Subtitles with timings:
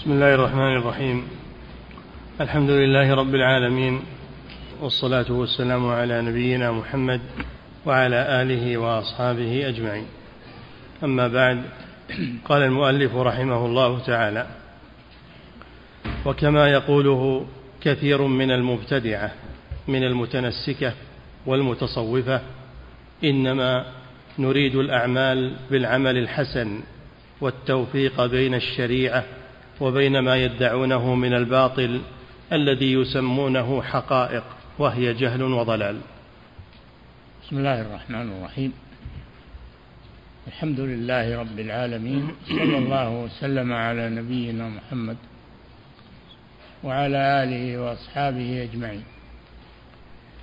[0.00, 1.28] بسم الله الرحمن الرحيم.
[2.40, 4.02] الحمد لله رب العالمين
[4.80, 7.20] والصلاة والسلام على نبينا محمد
[7.86, 10.06] وعلى آله وأصحابه أجمعين.
[11.04, 11.62] أما بعد
[12.44, 14.46] قال المؤلف رحمه الله تعالى
[16.26, 17.46] وكما يقوله
[17.80, 19.32] كثير من المبتدعة
[19.88, 20.92] من المتنسكة
[21.46, 22.40] والمتصوفة
[23.24, 23.84] إنما
[24.38, 26.80] نريد الأعمال بالعمل الحسن
[27.40, 29.24] والتوفيق بين الشريعة
[29.80, 32.00] وبين ما يدعونه من الباطل
[32.52, 34.44] الذي يسمونه حقائق
[34.78, 36.00] وهي جهل وضلال.
[37.42, 38.72] بسم الله الرحمن الرحيم.
[40.46, 45.16] الحمد لله رب العالمين صلى الله وسلم على نبينا محمد
[46.84, 49.04] وعلى آله وأصحابه أجمعين.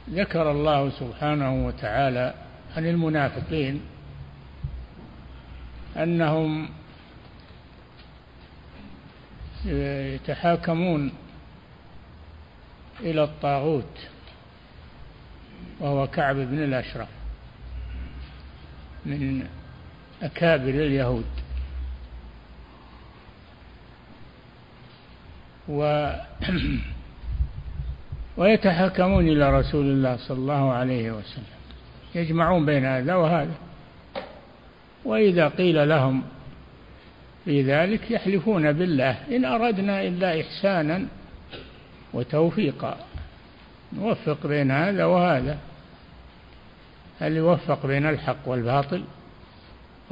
[0.09, 2.33] ذكر الله سبحانه وتعالى
[2.77, 3.81] عن المنافقين
[5.97, 6.69] أنهم
[9.67, 11.11] يتحاكمون
[12.99, 14.07] إلى الطاغوت
[15.79, 17.07] وهو كعب بن الأشرف
[19.05, 19.47] من
[20.21, 21.25] أكابر اليهود.
[25.69, 26.11] و
[28.37, 31.57] ويتحاكمون إلى رسول الله صلى الله عليه وسلم
[32.15, 33.55] يجمعون بين هذا وهذا.
[35.05, 36.23] وإذا قيل لهم
[37.47, 39.35] في ذلك يحلفون بالله.
[39.35, 41.07] إن أردنا إلا إحسانا
[42.13, 42.97] وتوفيقا.
[43.93, 45.57] نوفق بين هذا وهذا.
[47.19, 49.03] هل يوفق بين الحق والباطل؟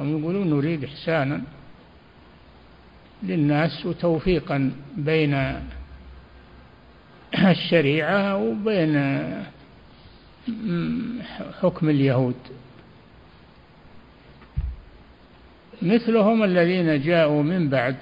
[0.00, 1.42] هم يقولون نريد إحسانا
[3.22, 5.60] للناس وتوفيقا بين
[7.38, 8.96] الشريعة وبين
[11.60, 12.34] حكم اليهود.
[15.82, 17.96] مثلهم الذين جاءوا من بعد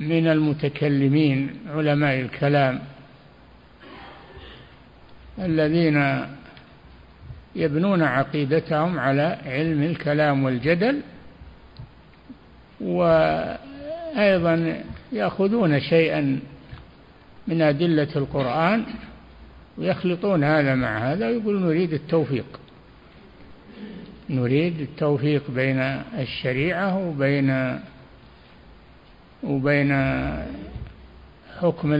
[0.00, 2.80] من المتكلمين علماء الكلام
[5.38, 6.26] الذين
[7.56, 11.00] يبنون عقيدتهم على علم الكلام والجدل
[12.80, 16.40] وأيضا يأخذون شيئا
[17.48, 18.84] من أدلة القرآن
[19.78, 22.60] ويخلطون هذا مع هذا ويقولون نريد التوفيق.
[24.30, 25.78] نريد التوفيق بين
[26.18, 27.80] الشريعة وبين
[29.42, 29.92] وبين
[31.60, 31.92] حكم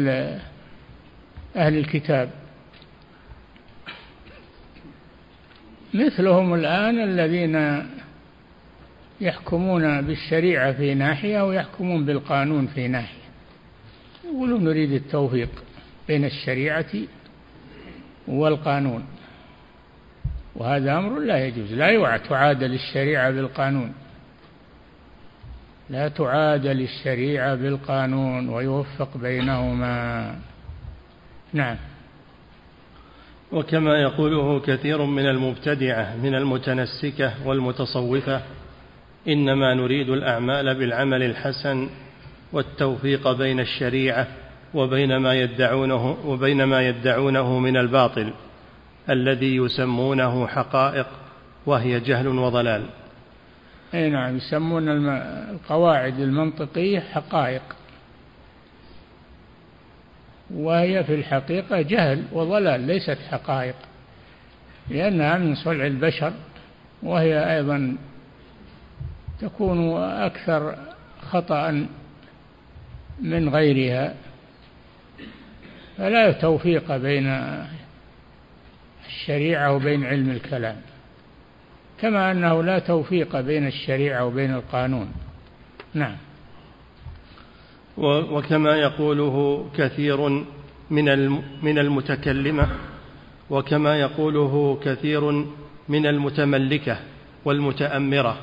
[1.57, 2.31] أهل الكتاب.
[5.95, 7.87] مثلهم الآن الذين
[9.21, 13.29] يحكمون بالشريعة في ناحية ويحكمون بالقانون في ناحية.
[14.25, 15.65] يقولون نريد التوفيق
[16.09, 16.93] بين الشريعة
[18.29, 19.05] والقانون.
[20.59, 23.93] وهذا أمر لا يجوز لا تعادل الشريعة بالقانون.
[25.91, 30.35] لا تعادل الشريعة بالقانون ويوفق بينهما.
[31.53, 31.77] نعم.
[33.53, 38.43] وكما يقوله كثير من المبتدعة من المتنسكة والمتصوفة
[39.29, 41.89] إنما نريد الأعمال بالعمل الحسن
[42.53, 44.27] والتوفيق بين الشريعة
[44.75, 48.33] وبين ما يدعونه وبين ما يدعونه من الباطل.
[49.11, 51.07] الذي يسمونه حقائق
[51.67, 52.87] وهي جهل وضلال.
[53.95, 54.89] أي نعم يسمون
[55.51, 57.63] القواعد المنطقية حقائق.
[60.51, 63.75] وهي في الحقيقة جهل وضلال ليست حقائق
[64.91, 66.33] لأنها من صنع البشر
[67.03, 67.97] وهي أيضا
[69.41, 70.77] تكون أكثر
[71.31, 71.87] خطأ
[73.21, 74.15] من غيرها.
[75.99, 77.27] فلا توفيق بين
[79.09, 80.77] الشريعة وبين علم الكلام.
[82.01, 85.13] كما أنه لا توفيق بين الشريعة وبين القانون.
[85.95, 86.17] نعم.
[87.99, 90.29] وكما يقوله كثير
[90.91, 91.31] من
[91.63, 92.69] من المتكلمة
[93.51, 95.31] وكما يقوله كثير
[95.89, 96.97] من المتملكة
[97.45, 98.39] والمتأمرة.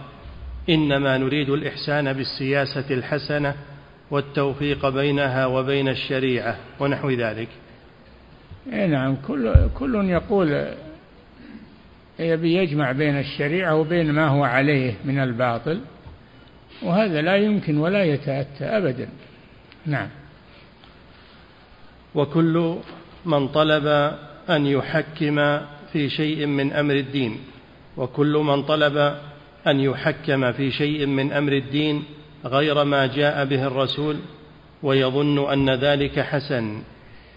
[0.70, 3.56] إنما نريد الإحسان بالسياسة الحسنة
[4.12, 7.48] والتوفيق بينها وبين الشريعة ونحو ذلك.
[8.74, 10.66] اي نعم كل كل يقول
[12.20, 15.82] يبي يجمع بين الشريعة وبين ما هو عليه من الباطل
[16.82, 19.10] وهذا لا يمكن ولا يتأتى أبدا.
[19.86, 20.10] نعم.
[22.16, 22.76] وكل
[23.26, 23.88] من طلب
[24.50, 25.60] أن يحكم
[25.94, 27.40] في شيء من أمر الدين
[27.98, 28.98] وكل من طلب
[29.68, 32.04] أن يحكم في شيء من أمر الدين
[32.46, 34.18] غير ما جاء به الرسول
[34.84, 36.82] ويظن أن ذلك حسن.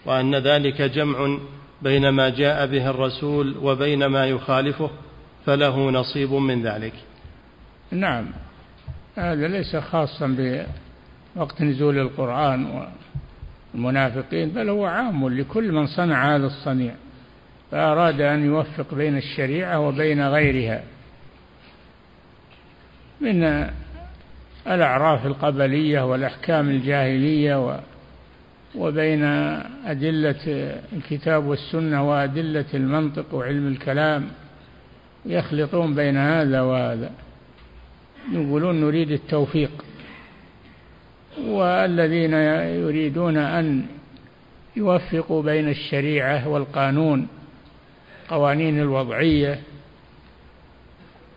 [0.05, 1.37] وأن ذلك جمع
[1.81, 4.89] بين ما جاء به الرسول وبين ما يخالفه
[5.45, 6.93] فله نصيب من ذلك.
[7.91, 8.25] نعم.
[9.15, 10.35] هذا ليس خاصا
[11.35, 12.87] بوقت نزول القرآن
[13.73, 16.93] والمنافقين بل هو عام لكل من صنع هذا الصنيع
[17.71, 20.83] فأراد أن يوفق بين الشريعة وبين غيرها.
[23.21, 23.69] من
[24.67, 27.81] الأعراف القبلية والأحكام الجاهلية
[28.75, 29.23] وبين
[29.85, 34.27] أدلة الكتاب والسنة وأدلة المنطق وعلم الكلام
[35.25, 37.11] يخلطون بين هذا وهذا.
[38.31, 39.85] يقولون نريد التوفيق.
[41.39, 42.33] والذين
[42.83, 43.85] يريدون أن
[44.75, 47.27] يوفقوا بين الشريعة والقانون
[48.29, 49.59] قوانين الوضعية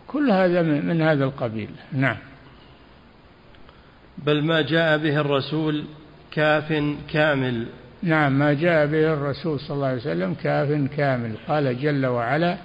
[0.07, 1.69] كل هذا من هذا القبيل.
[1.91, 2.17] نعم.
[4.17, 5.83] بل ما جاء به الرسول
[6.33, 7.67] كاف كامل.
[8.03, 11.33] نعم ما جاء به الرسول صلى الله عليه وسلم كاف كامل.
[11.47, 12.57] قال جل وعلا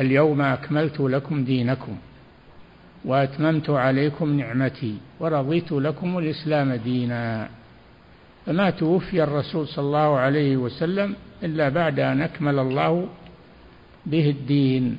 [0.00, 1.96] اليوم أكملت لكم دينكم
[3.04, 7.48] وأتممت عليكم نعمتي ورضيت لكم الإسلام دينا.
[8.46, 13.08] فما توفي الرسول صلى الله عليه وسلم إلا بعد أن أكمل الله
[14.06, 14.98] به الدين.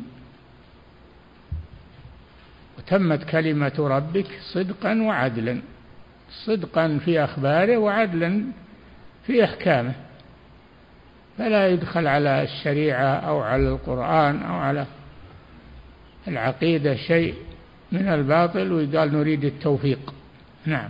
[2.77, 5.61] وتمت كلمة ربك صدقا وعدلا.
[6.29, 8.43] صدقا في أخباره وعدلا
[9.25, 9.93] في أحكامه.
[11.37, 14.85] فلا يدخل على الشريعة أو على القرآن أو على
[16.27, 17.33] العقيدة شيء
[17.91, 20.13] من الباطل ويقال نريد التوفيق.
[20.65, 20.89] نعم.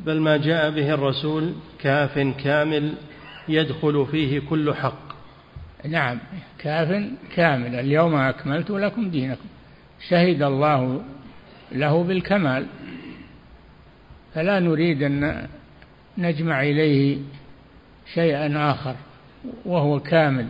[0.00, 2.94] بل ما جاء به الرسول كاف كامل
[3.48, 5.06] يدخل فيه كل حق.
[5.88, 6.18] نعم.
[6.58, 7.74] كاف كامل.
[7.74, 9.46] اليوم أكملت لكم دينكم.
[10.08, 11.02] شهد الله
[11.72, 12.66] له بالكمال.
[14.36, 15.48] فلا نريد أن
[16.18, 17.18] نجمع إليه
[18.14, 18.96] شيئا آخر
[19.64, 20.48] وهو كامل.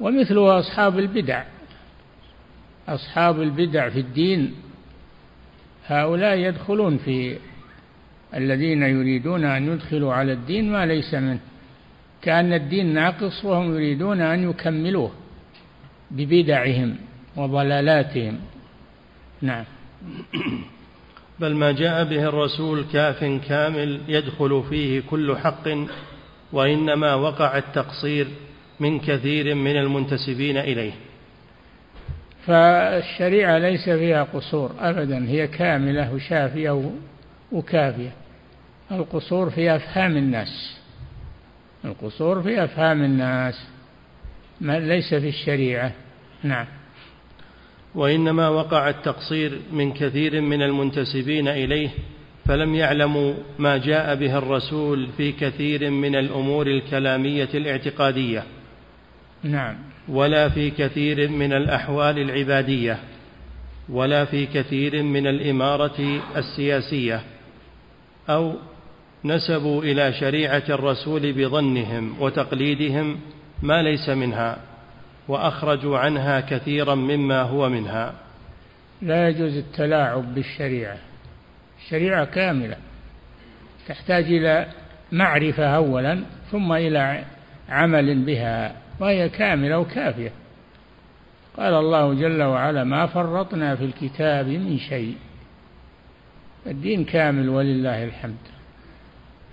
[0.00, 1.44] ومثله أصحاب البدع.
[2.88, 4.54] أصحاب البدع في الدين
[5.86, 7.38] هؤلاء يدخلون في
[8.34, 11.40] الذين يريدون أن يدخلوا على الدين ما ليس منه.
[12.22, 15.12] كأن الدين ناقص وهم يريدون أن يكملوه
[16.10, 16.96] ببدعهم
[17.36, 18.38] وضلالاتهم.
[19.42, 19.64] نعم.
[21.40, 25.68] بل ما جاء به الرسول كاف كامل يدخل فيه كل حق
[26.52, 28.26] وإنما وقع التقصير
[28.80, 30.92] من كثير من المنتسبين إليه.
[32.46, 36.90] فالشريعة ليس فيها قصور أبدا هي كاملة وشافية
[37.52, 38.12] وكافية.
[38.92, 40.78] القصور في أفهام الناس.
[41.84, 43.66] القصور في أفهام الناس.
[44.60, 45.92] ما ليس في الشريعة.
[46.42, 46.66] نعم.
[47.94, 51.88] وإنما وقع التقصير من كثير من المنتسبين إليه
[52.48, 58.42] فلم يعلموا ما جاء به الرسول في كثير من الأمور الكلامية الاعتقادية.
[59.42, 59.76] نعم.
[60.08, 62.98] ولا في كثير من الأحوال العبادية
[63.88, 67.22] ولا في كثير من الإمارة السياسية
[68.28, 68.54] أو
[69.24, 73.20] نسبوا إلى شريعة الرسول بظنهم وتقليدهم
[73.62, 74.67] ما ليس منها.
[75.28, 78.14] وأخرجوا عنها كثيرا مما هو منها.
[79.02, 80.98] لا يجوز التلاعب بالشريعة.
[81.78, 82.76] الشريعة كاملة.
[83.88, 84.66] تحتاج إلى
[85.12, 87.24] معرفة أولا ثم إلى
[87.68, 90.32] عمل بها وهي كاملة وكافية.
[91.56, 95.16] قال الله جل وعلا ما فرطنا في الكتاب من شيء.
[96.66, 98.36] الدين كامل ولله الحمد.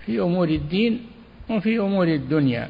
[0.06, 1.06] في أمور الدين
[1.50, 2.68] وفي أمور الدنيا.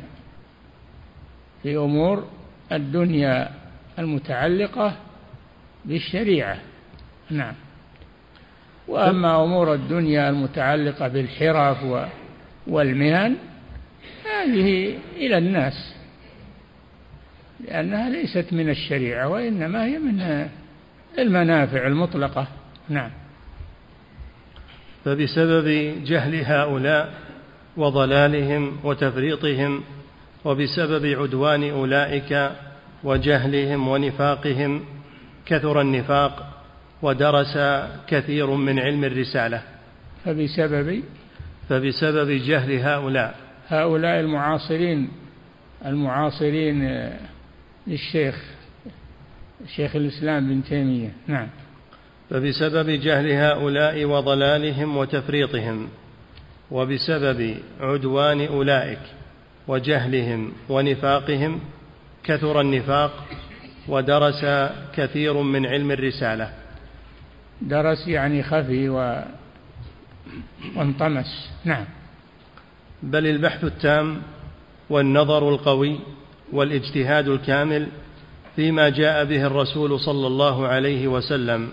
[1.62, 2.24] في أمور
[2.72, 3.50] الدنيا
[3.98, 4.96] المتعلقة
[5.84, 6.58] بالشريعة.
[7.30, 7.54] نعم.
[8.88, 12.08] وأما أمور الدنيا المتعلقة بالحرف
[12.66, 13.36] والمهن
[14.24, 15.94] هذه إلى الناس
[17.68, 20.48] لأنها ليست من الشريعة وإنما هي من
[21.18, 22.46] المنافع المطلقة.
[22.88, 23.10] نعم.
[25.04, 27.14] فبسبب جهل هؤلاء
[27.76, 29.82] وضلالهم وتفريطهم
[30.46, 32.50] وبسبب عدوان أولئك
[33.04, 34.84] وجهلهم ونفاقهم
[35.46, 36.62] كثر النفاق
[37.02, 37.58] ودرس
[38.08, 39.62] كثير من علم الرسالة.
[40.24, 41.02] فبسبب
[41.68, 43.34] فبسبب جهل هؤلاء.
[43.68, 45.08] هؤلاء المعاصرين
[45.86, 47.10] المعاصرين
[47.86, 48.44] للشيخ
[49.76, 51.12] شيخ الإسلام بن تيمية.
[51.26, 51.48] نعم.
[52.30, 55.88] فبسبب جهل هؤلاء وضلالهم وتفريطهم
[56.70, 59.15] وبسبب عدوان أولئك
[59.68, 61.60] وجهلهم ونفاقهم
[62.24, 63.24] كثر النفاق
[63.88, 64.44] ودرس
[64.94, 66.52] كثير من علم الرسالة.
[67.62, 69.22] درس يعني خفي و...
[70.76, 71.50] وانطمس.
[71.64, 71.84] نعم.
[73.02, 74.22] بل البحث التام
[74.90, 75.98] والنظر القوي
[76.52, 77.88] والاجتهاد الكامل
[78.56, 81.68] فيما جاء به الرسول صلى الله عليه وسلم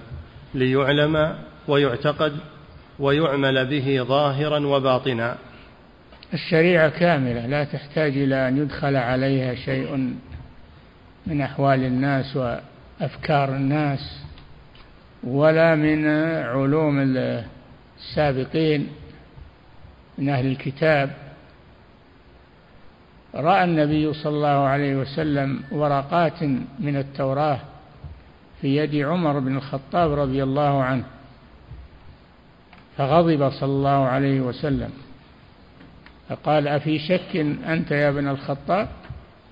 [0.54, 1.36] ليعلم
[1.68, 2.38] ويعتقد
[3.00, 5.38] ويعمل به ظاهرا وباطنا.
[6.34, 10.16] الشريعة كاملة لا تحتاج إلى أن يدخل عليها شيء
[11.28, 14.20] من أحوال الناس وأفكار الناس
[15.24, 16.08] ولا من
[16.44, 17.00] علوم
[17.98, 18.88] السابقين
[20.18, 21.12] من أهل الكتاب.
[23.36, 26.44] رأى النبي صلى الله عليه وسلم ورقات
[26.80, 27.60] من التوراة
[28.62, 31.04] في يد عمر بن الخطاب رضي الله عنه
[32.98, 35.03] فغضب صلى الله عليه وسلم.
[36.30, 37.36] فقال أفي شك
[37.68, 38.88] أنت يا ابن الخطاب؟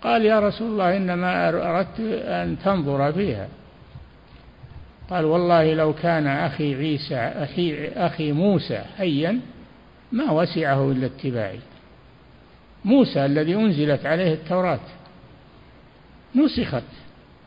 [0.03, 3.47] قال يا رسول الله إنما أردت أن تنظر فيها.
[5.09, 9.39] قال والله لو كان أخي عيسى أخي, أخي موسى حيا
[10.11, 11.59] ما وسعه إلا اتباعي.
[12.85, 14.79] موسى الذي أنزلت عليه التوراة
[16.35, 16.83] نسخت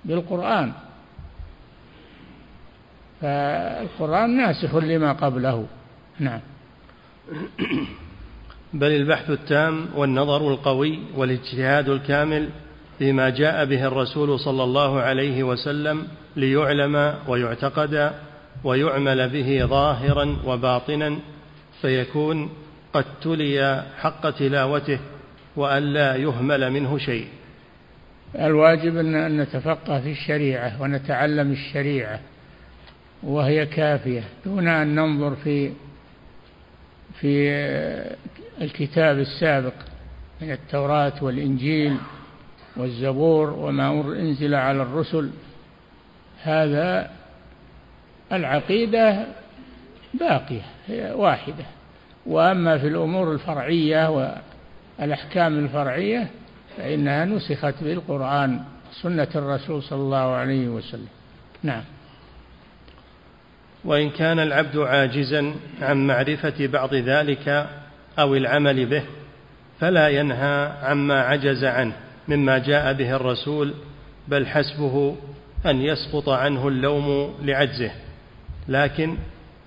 [0.04, 0.72] بالقرآن.
[3.20, 5.66] فالقرآن ناسخ لما قبله.
[6.20, 6.40] نعم.
[8.74, 12.48] بل البحث التام والنظر القوي والاجتهاد الكامل
[12.98, 18.12] فيما جاء به الرسول صلى الله عليه وسلم ليعلم ويعتقد
[18.64, 21.18] ويعمل به ظاهرا وباطنا
[21.82, 22.50] فيكون
[22.92, 24.98] قد تلي حق تلاوته
[25.56, 27.26] والا يهمل منه شيء.
[28.38, 32.20] الواجب أن نتفقه في الشريعة ونتعلم الشريعة
[33.22, 34.24] وهي كافية.
[34.46, 35.72] دون أن ننظر في
[37.20, 37.50] في
[38.60, 39.72] الكتاب السابق
[40.40, 41.96] من التوراة والإنجيل
[42.76, 45.30] والزبور وما أنزل على الرسل.
[46.42, 47.10] هذا
[48.32, 49.26] العقيدة
[50.14, 51.64] باقية هي واحدة.
[52.26, 54.10] وأما في الأمور الفرعية
[54.98, 56.30] والأحكام الفرعية
[56.76, 58.60] فإنها نسخت بالقرآن
[59.02, 61.08] سنة الرسول صلى الله عليه وسلم.
[61.62, 61.82] نعم.
[63.84, 67.68] وإن كان العبد عاجزا عن معرفة بعض ذلك
[68.18, 69.02] أو العمل به
[69.80, 71.92] فلا ينهى عما عجز عنه
[72.28, 73.74] مما جاء به الرسول
[74.28, 75.16] بل حسبه
[75.66, 77.90] أن يسقط عنه اللوم لعجزه.
[78.68, 79.16] لكن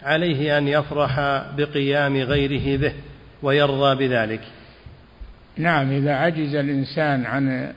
[0.04, 1.20] عليه أن يفرح
[1.58, 2.94] بقيام غيره به
[3.44, 4.42] ويرضى بذلك.
[5.58, 7.74] نعم إذا عجز الإنسان عن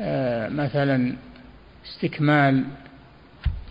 [0.00, 1.16] آه، مثلا
[1.86, 2.64] استكمال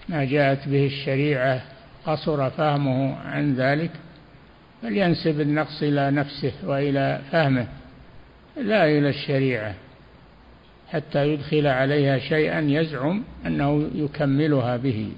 [0.09, 1.61] ما جاءت به الشريعة
[2.05, 3.91] قصر فهمه عن ذلك
[4.81, 7.67] فلينسب النقص إلى نفسه وإلى فهمه
[8.57, 9.75] لا إلى الشريعة
[10.91, 15.11] حتى يدخل عليها شيئا يزعم أنه يكملها به.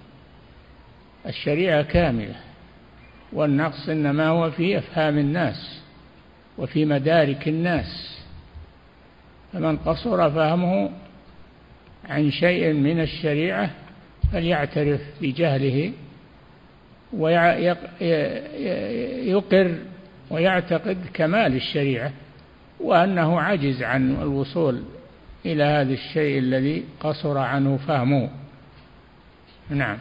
[1.28, 2.36] الشريعة كاملة
[3.34, 5.82] والنقص إنما هو في أفهام الناس
[6.58, 8.20] وفي مدارك الناس.
[9.54, 10.90] فمن قصر فهمه
[12.10, 13.70] عن شيء من الشريعة
[14.34, 15.92] فليعترف بجهله
[17.14, 17.92] ويقر
[20.30, 22.12] ويعتقد كمال الشريعة
[22.80, 24.84] وأنه عجز عن الوصول
[25.46, 28.30] إلى هذا الشيء الذي قصر عنه فهمه.
[29.70, 29.98] نعم.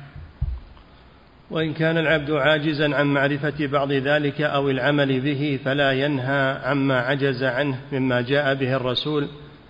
[1.51, 7.45] وإن كان العبد عاجزا عن معرفة بعض ذلك أو العمل به فلا ينهى عما عجز
[7.45, 9.29] عنه مما جاء به الرسول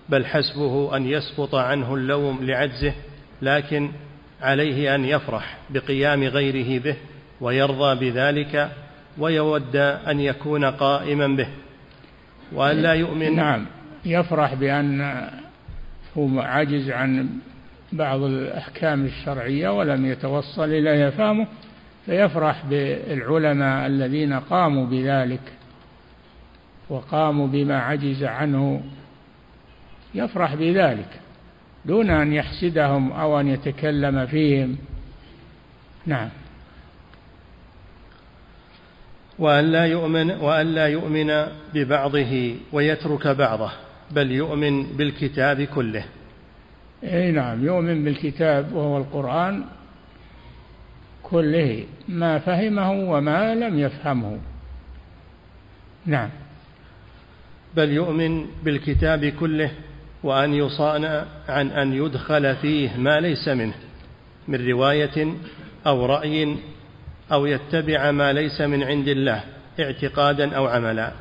[0.09, 2.93] بل حسبه أن يسقط عنه اللوم لعجزه
[3.41, 3.91] لكن
[4.41, 6.95] عليه أن يفرح بقيام غيره به.
[7.41, 8.71] ويرضى بذلك
[9.17, 11.47] ويود أن يكون قائما به.
[12.51, 13.65] وأن لا يؤمن نعم
[14.05, 15.01] يفرح بأن
[16.17, 17.29] هو عجز عن
[17.91, 21.47] بعض الأحكام الشرعية ولم يتوصل إليها فهمه
[22.05, 25.53] فيفرح بالعلماء الذين قاموا بذلك
[26.89, 28.83] وقاموا بما عجز عنه.
[30.15, 31.19] يفرح بذلك
[31.85, 34.77] دون أن يحسدهم أو أن يتكلم فيهم.
[36.05, 36.29] نعم.
[39.39, 43.71] وأن لا يؤمن وأن لا يؤمن ببعضه ويترك بعضه
[44.11, 46.03] بل يؤمن بالكتاب كله.
[47.03, 49.63] أي نعم يؤمن بالكتاب وهو القرآن
[51.23, 54.37] كله ما فهمه وما لم يفهمه
[56.05, 56.29] نعم
[57.75, 59.71] بل يؤمن بالكتاب كله
[60.23, 63.73] وأن يصان عن أن يدخل فيه ما ليس منه
[64.47, 65.33] من رواية
[65.87, 66.55] أو رأي
[67.31, 69.43] أو يتبع ما ليس من عند الله
[69.79, 71.11] اعتقادا أو عملا.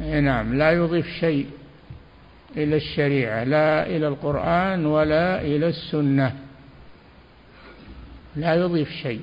[0.00, 1.46] نعم لا يضيف شيء
[2.56, 6.36] إلى الشريعة لا إلى القرآن ولا إلى السنة.
[8.36, 9.22] لا يضيف شيء.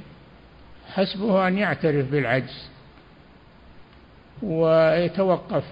[0.93, 2.69] حسبه أن يعترف بالعجز
[4.43, 5.63] ويتوقف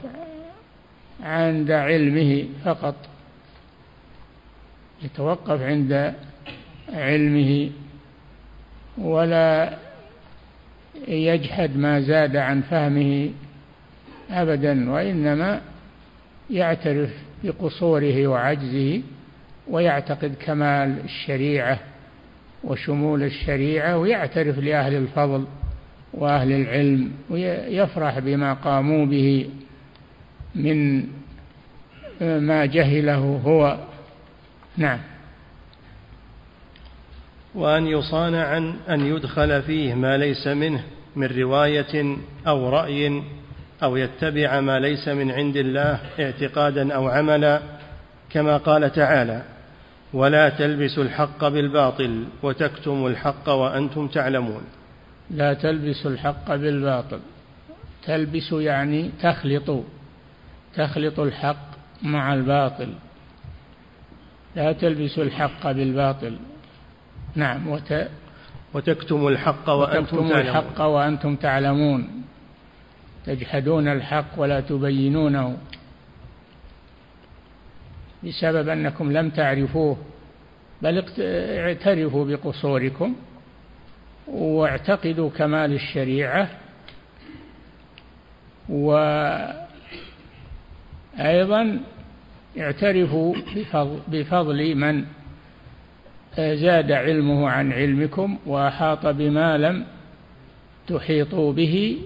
[1.23, 2.95] عند علمه فقط.
[5.01, 6.13] يتوقف عند
[6.93, 7.71] علمه
[8.97, 9.77] ولا
[11.07, 13.29] يجحد ما زاد عن فهمه
[14.31, 15.61] أبدا وإنما
[16.49, 17.09] يعترف
[17.43, 19.01] بقصوره وعجزه
[19.67, 21.79] ويعتقد كمال الشريعة
[22.63, 25.45] وشمول الشريعة ويعترف لأهل الفضل
[26.13, 29.49] وأهل العلم ويفرح بما قاموا به
[30.55, 31.03] من
[32.21, 33.77] ما جهله هو.
[34.77, 34.99] نعم.
[37.55, 40.83] وأن يصان عن أن يدخل فيه ما ليس منه
[41.15, 43.23] من رواية أو رأي
[43.83, 47.61] أو يتبع ما ليس من عند الله اعتقادا أو عملا
[48.29, 49.43] كما قال تعالى
[50.13, 54.61] ولا تلبسوا الحق بالباطل وتكتموا الحق وأنتم تعلمون.
[55.31, 57.19] لا تلبسوا الحق بالباطل.
[58.05, 59.83] تلبس يعني تخلط
[60.75, 61.69] تخلط الحق
[62.03, 62.93] مع الباطل.
[64.55, 66.37] لا تلبسوا الحق بالباطل.
[67.35, 68.07] نعم وت...
[68.73, 70.31] وتكتم الحق وأنتم تعلمون.
[70.31, 72.23] الحق وأنتم تعلمون.
[73.25, 75.57] تجحدون الحق ولا تبينونه.
[78.23, 79.97] بسبب أنكم لم تعرفوه
[80.81, 83.15] بل اعترفوا بقصوركم
[84.27, 86.49] واعتقدوا كمال الشريعة.
[88.69, 89.59] وأيضا
[92.59, 93.35] اعترفوا
[94.07, 95.05] بفضل من؟
[96.37, 99.85] زاد علمه عن علمكم وأحاط بما لم
[100.87, 101.97] تحيطوا به.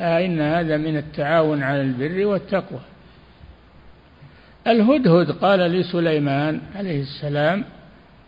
[0.00, 2.80] إن هذا من التعاون على البر والتقوى.
[4.66, 7.64] الهدهد قال لسليمان عليه السلام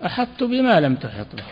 [0.07, 1.43] أحطت بما لم تحط به.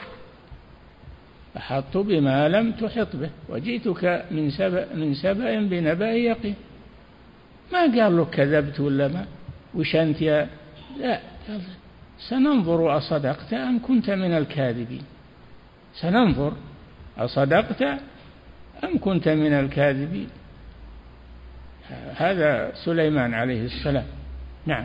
[1.56, 6.54] أحطت بما لم تحط به وجئتك من سبأ من سبأ بنبأ يقين.
[7.72, 9.26] ما قال له كذبت ولا ما؟
[9.74, 10.48] وش أنت يا
[11.00, 11.20] لا
[12.18, 15.02] سننظر أصدقت أم كنت من الكاذبين؟
[15.94, 16.52] سننظر
[17.18, 17.82] أصدقت
[18.84, 20.28] أم كنت من الكاذبين؟
[22.16, 24.06] هذا سليمان عليه السلام.
[24.66, 24.84] نعم.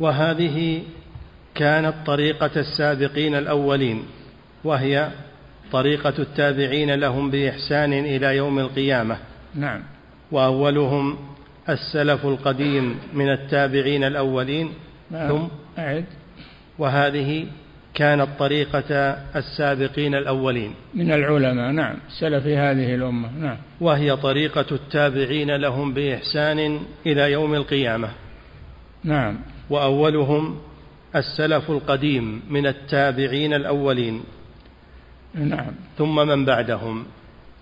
[0.00, 0.82] وهذه
[1.54, 4.02] كانت طريقة السابقين الأولين
[4.64, 5.10] وهي
[5.72, 9.18] طريقة التابعين لهم بإحسان إلى يوم القيامة.
[9.54, 9.82] نعم.
[10.32, 11.18] وأولهم
[11.68, 14.72] السلف القديم من التابعين الأولين
[15.10, 15.28] نعم.
[15.28, 15.46] ثم
[15.78, 16.04] أعد.
[16.78, 17.46] وهذه
[17.94, 18.94] كانت طريقة
[19.36, 20.74] السابقين الأولين.
[20.94, 21.96] من العلماء نعم.
[22.20, 23.56] سلف هذه الأمة نعم.
[23.80, 28.08] وهي طريقة التابعين لهم بإحسان إلى يوم القيامة.
[29.04, 29.38] نعم.
[29.70, 30.58] وأولهم
[31.16, 34.20] السلف القديم من التابعين الأولين.
[35.34, 35.72] نعم.
[35.98, 37.04] ثم من بعدهم.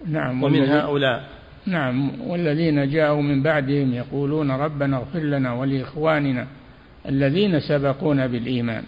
[0.07, 0.43] نعم.
[0.43, 1.25] ومن هؤلاء.
[1.67, 2.21] نعم.
[2.21, 6.47] والذين جاءوا من بعدهم يقولون ربنا اغفر لنا ولإخواننا.
[7.09, 8.85] الذين سبقونا بالإيمان.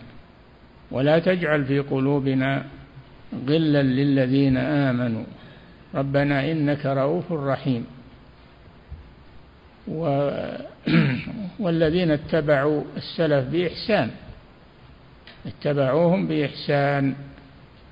[0.91, 2.65] ولا تجعل في قلوبنا
[3.49, 5.25] غلا للذين آمنوا.
[5.95, 7.87] ربنا إنك رؤوف رحيم.
[9.89, 10.31] و
[11.65, 14.11] والذين اتبعوا السلف بإحسان.
[15.47, 17.15] اتبعوهم بإحسان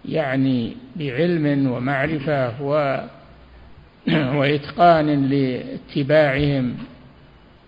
[0.05, 3.01] يعني بعلم ومعرفة و
[4.39, 6.75] وإتقان لاتباعهم.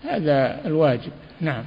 [0.04, 1.12] هذا الواجب.
[1.40, 1.64] نعم.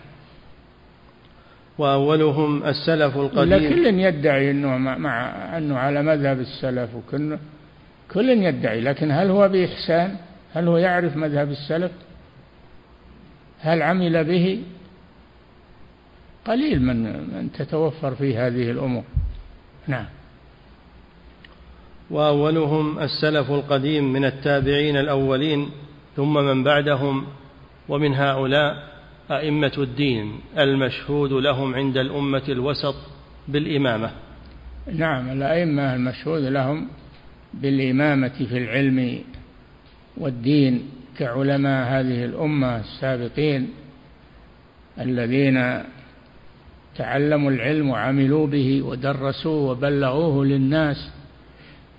[1.79, 3.69] وأولهم السلف القديم.
[3.69, 5.25] كل يدعي أنه مع
[5.57, 7.37] أنه على مذهب السلف وكل
[8.13, 10.15] كل يدعي لكن هل هو بإحسان؟
[10.53, 11.91] هل هو يعرف مذهب السلف؟
[13.59, 14.63] هل عمل به؟
[16.45, 19.03] قليل من من تتوفر في هذه الأمور.
[19.87, 20.05] نعم.
[22.09, 25.69] وأولهم السلف القديم من التابعين الأولين
[26.15, 27.25] ثم من بعدهم
[27.89, 28.98] ومن هؤلاء
[29.31, 32.95] أئمة الدين المشهود لهم عند الأمة الوسط
[33.47, 34.11] بالإمامة.
[34.93, 36.87] نعم الأئمة المشهود لهم
[37.53, 39.19] بالإمامة في العلم
[40.17, 43.69] والدين كعلماء هذه الأمة السابقين
[44.99, 45.83] الذين
[46.95, 51.11] تعلموا العلم وعملوا به ودرسوه وبلغوه للناس.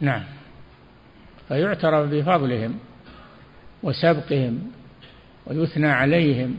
[0.00, 0.24] نعم
[1.48, 2.74] فيعترف بفضلهم
[3.82, 4.58] وسبقهم
[5.46, 6.58] ويثنى عليهم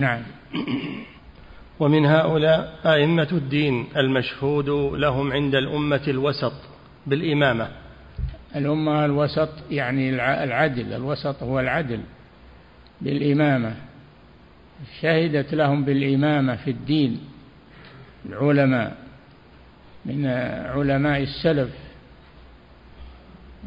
[0.00, 0.22] نعم.
[1.80, 6.52] ومن هؤلاء أئمة الدين المشهود لهم عند الأمة الوسط
[7.06, 7.68] بالإمامة.
[8.56, 10.10] الأمة الوسط يعني
[10.44, 12.00] العدل الوسط هو العدل
[13.00, 13.74] بالإمامة.
[15.00, 17.20] شهدت لهم بالإمامة في الدين
[18.26, 18.96] العلماء
[20.04, 20.26] من
[20.66, 21.70] علماء السلف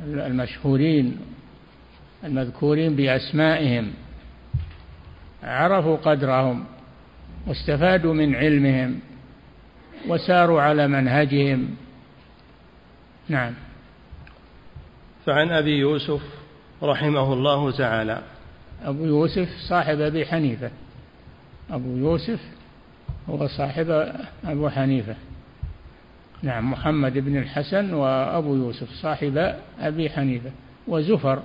[0.03, 1.17] المشهورين
[2.23, 3.93] المذكورين بأسمائهم.
[5.43, 6.65] عرفوا قدرهم
[7.47, 8.99] واستفادوا من علمهم
[10.07, 11.75] وساروا على منهجهم.
[13.29, 13.53] نعم.
[15.25, 16.21] فعن أبي يوسف
[16.83, 18.21] رحمه الله تعالى.
[18.85, 20.71] أبو يوسف صاحب أبي حنيفة.
[21.71, 22.39] أبو يوسف
[23.29, 24.13] هو صاحب
[24.45, 25.15] أبو حنيفة.
[26.43, 30.51] نعم محمد بن الحسن وأبو يوسف صاحب أبي حنيفة
[30.87, 31.43] وزفر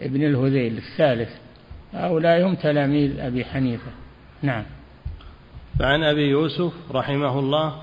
[0.00, 1.30] ابن الهذيل الثالث.
[1.92, 3.90] هؤلاء هم تلاميذ أبي حنيفة.
[4.42, 4.64] نعم.
[5.78, 7.82] فعن أبي يوسف رحمه الله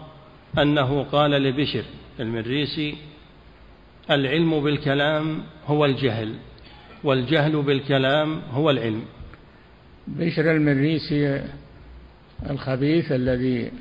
[0.57, 1.83] أنه قال لبشر
[2.19, 2.95] المريسي
[4.11, 6.35] العلم بالكلام هو الجهل
[7.03, 9.05] والجهل بالكلام هو العلم.
[10.07, 11.41] بشر المريسي
[12.49, 13.71] الخبيث الذي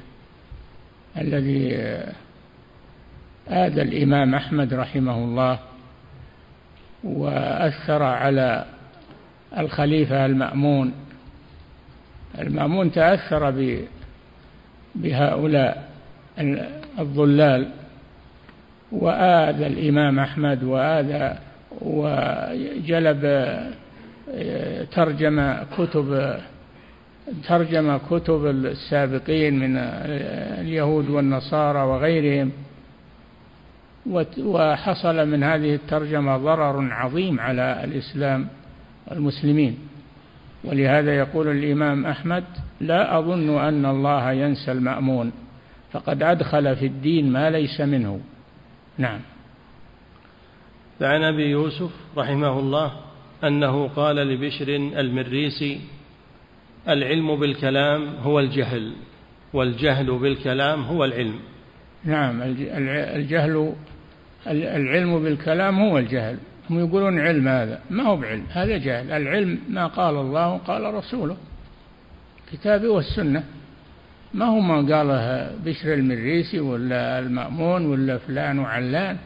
[1.17, 1.75] الذي
[3.49, 5.59] آذى الإمام أحمد رحمه الله
[7.05, 8.67] وأثر على
[9.59, 10.93] الخليفة المأمون.
[12.39, 13.75] المأمون تأثر
[14.95, 15.89] بهؤلاء
[16.99, 17.69] الضلال
[18.93, 21.39] وآذى الإمام أحمد وآذى
[21.81, 23.49] وجلب
[24.93, 26.39] ترجم كتب
[27.49, 29.77] ترجم كتب السابقين من
[30.61, 32.53] اليهود والنصارى وغيرهم.
[34.39, 38.49] وحصل من هذه الترجمة ضرر عظيم على الإسلام.
[39.11, 39.79] والمسلمين
[40.65, 42.45] ولهذا يقول الإمام أحمد
[42.81, 45.33] لا أظن أن الله ينسى المأمون
[45.93, 48.21] فقد أدخل في الدين ما ليس منه.
[48.99, 49.21] نعم.
[51.01, 52.93] فعن أبي يوسف رحمه الله
[53.45, 55.81] أنه قال لبشر المريسي
[56.89, 58.93] العلم بالكلام هو الجهل
[59.53, 61.39] والجهل بالكلام هو العلم.
[62.05, 63.75] نعم الجهل
[64.47, 66.39] العلم بالكلام هو الجهل.
[66.71, 67.81] هم يقولون علم هذا.
[67.91, 69.13] ما هو بعلم هذا جهل.
[69.13, 71.37] العلم ما قال الله قال رسوله.
[72.53, 73.45] كتابه والسنة.
[74.35, 79.17] ما هو ما قاله بشر المريسي ولا المأمون ولا فلان وعلان.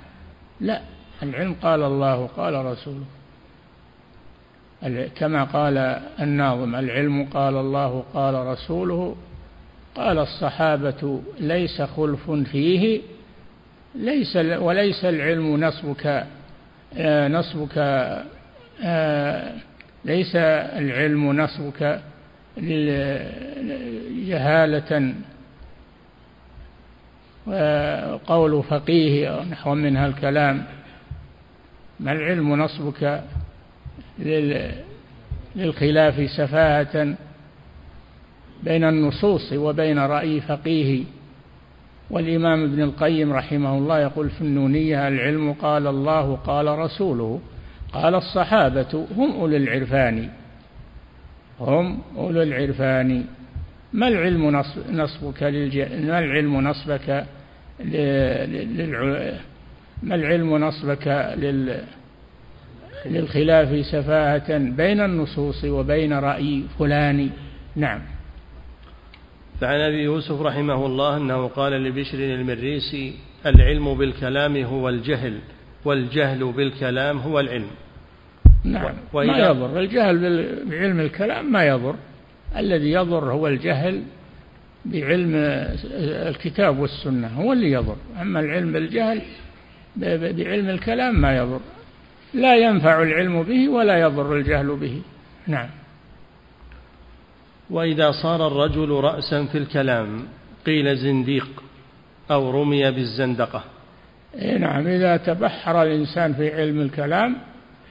[0.61, 0.81] لا
[1.23, 3.05] العلم قال الله قال رسوله.
[5.17, 5.79] كما قال
[6.21, 9.17] الناظم العلم قال الله قال رسوله.
[9.95, 13.01] قال الصحابة ليس خلف فيه
[13.95, 16.27] ليس وليس العلم نصبك
[17.29, 17.79] نصبك
[18.85, 19.53] آه،
[20.05, 22.01] ليس العلم نصبك
[24.27, 25.15] جهالة
[27.47, 30.65] وقول فقيه نحو من هالكلام
[32.01, 33.23] ما العلم نصبك
[35.57, 37.15] للخلاف سفاهة
[38.63, 41.05] بين النصوص وبين رأي فقيه؟
[42.11, 47.41] والإمام ابن القيم رحمه الله يقول في النونية العلم قال الله قال رسوله
[47.93, 50.29] قال الصحابة هم أولو العرفان.
[51.61, 53.25] هم أولو العرفان.
[53.93, 54.51] ما العلم
[54.91, 55.43] نصبك.
[55.43, 57.27] ما العلم نصبك
[57.81, 59.39] لل...
[60.03, 61.81] ما العلم نصبك لل...
[63.07, 67.31] للخلاف سفاهة بين النصوص وبين رأي فلان؟
[67.77, 68.01] نعم.
[69.61, 73.15] فعن أبي يوسف رحمه الله أنه قال لبشر المريسي
[73.47, 75.39] العلم بالكلام هو الجهل
[75.85, 77.71] والجهل بالكلام هو العلم.
[78.65, 79.81] نعم ما يضر.
[79.81, 81.95] الجهل بعلم الكلام ما يضر.
[82.57, 84.03] الذي يضر هو الجهل
[84.85, 85.33] بعلم
[86.29, 87.97] الكتاب والسنة هو اللي يضر.
[88.23, 89.23] أما العلم بالجهل
[89.97, 91.61] بعلم الكلام ما يضر.
[92.35, 95.03] لا ينفع العلم به ولا يضر الجهل به.
[95.47, 95.69] نعم.
[97.71, 100.25] وإذا صار الرجل رأسا في الكلام
[100.67, 101.63] قيل زنديق
[102.31, 103.65] أو رمي بالزندقة.
[104.35, 107.37] إيه نعم إذا تبحر الإنسان في علم الكلام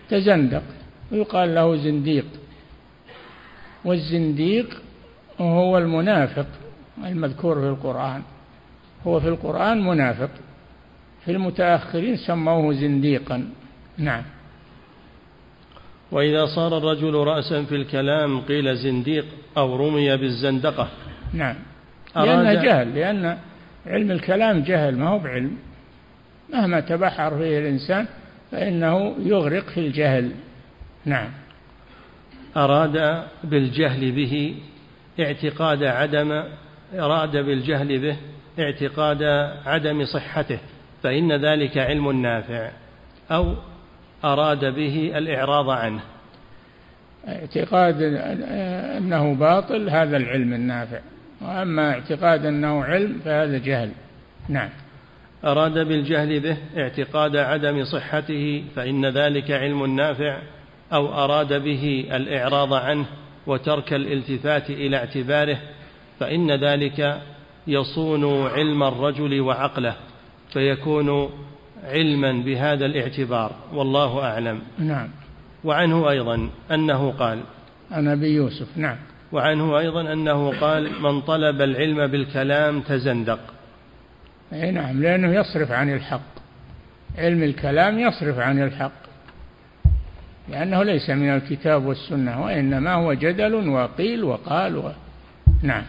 [0.09, 0.63] تزندق
[1.11, 2.25] ويقال له زنديق.
[3.85, 4.81] والزنديق
[5.39, 6.47] هو المنافق
[7.05, 8.21] المذكور في القرآن.
[9.07, 10.29] هو في القرآن منافق
[11.25, 13.49] في المتأخرين سموه زنديقا.
[13.97, 14.23] نعم.
[16.11, 19.25] وإذا صار الرجل رأسا في الكلام قيل زنديق
[19.57, 20.87] أو رمي بالزندقة.
[21.33, 21.55] نعم.
[22.15, 23.37] لأنه جهل لأن
[23.85, 25.57] علم الكلام جهل ما هو بعلم.
[26.53, 28.07] مهما تبحر فيه الإنسان
[28.51, 30.31] فإنه يغرق في الجهل.
[31.05, 31.29] نعم.
[32.57, 34.55] أراد بالجهل به
[35.19, 36.43] اعتقاد عدم
[36.93, 38.17] أراد بالجهل به
[38.59, 39.23] اعتقاد
[39.65, 40.59] عدم صحته
[41.03, 42.69] فإن ذلك علم نافع.
[43.31, 43.55] أو
[44.23, 46.01] أراد به الإعراض عنه.
[47.27, 48.01] اعتقاد
[48.97, 50.99] أنه باطل هذا العلم النافع
[51.41, 53.91] وأما اعتقاد أنه علم فهذا جهل.
[54.49, 54.69] نعم.
[55.45, 60.37] أراد بالجهل به اعتقاد عدم صحته فإن ذلك علم نافع
[60.93, 63.05] أو أراد به الإعراض عنه
[63.47, 65.57] وترك الالتفات إلى اعتباره
[66.19, 67.21] فإن ذلك
[67.67, 69.95] يصون علم الرجل وعقله
[70.53, 71.29] فيكون
[71.83, 74.61] علما بهذا الاعتبار والله أعلم.
[74.79, 75.07] نعم.
[75.63, 77.39] وعنه أيضا أنه قال
[77.91, 78.97] عن أبي يوسف نعم.
[79.31, 83.39] وعنه أيضا أنه قال من طلب العلم بالكلام تزندق.
[84.53, 86.37] إي نعم لأنه يصرف عن الحق.
[87.17, 89.07] علم الكلام يصرف عن الحق.
[90.49, 94.91] لأنه ليس من الكتاب والسنة وإنما هو جدل وقيل وقال و...
[95.63, 95.83] نعم.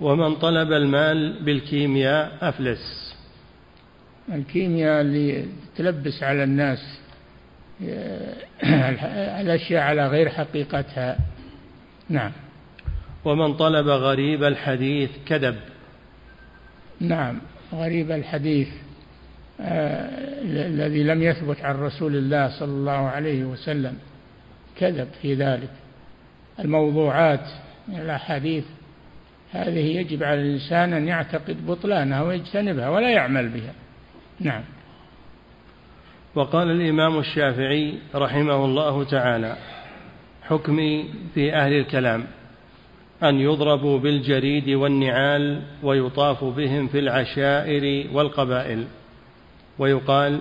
[0.00, 3.14] ومن طلب المال بالكيمياء أفلس.
[4.34, 5.44] الكيمياء اللي
[5.76, 7.00] تلبس على الناس
[9.40, 11.18] الأشياء على غير حقيقتها.
[12.08, 12.32] نعم.
[13.24, 15.56] ومن طلب غريب الحديث كذب.
[17.00, 17.40] نعم
[17.72, 18.68] غريب الحديث
[19.60, 20.08] آه،
[20.44, 23.98] الذي لم يثبت عن رسول الله صلى الله عليه وسلم
[24.76, 25.70] كذب في ذلك.
[26.58, 27.48] الموضوعات
[27.88, 28.64] الأحاديث
[29.52, 33.72] هذه يجب على الإنسان أن يعتقد بطلانها ويجتنبها ولا يعمل بها.
[34.40, 34.62] نعم.
[36.34, 39.56] وقال الإمام الشافعي رحمه الله تعالى
[40.42, 42.26] حكمي في أهل الكلام
[43.22, 48.84] أن يضربوا بالجريد والنعال ويطاف بهم في العشائر والقبائل.
[49.78, 50.40] ويقال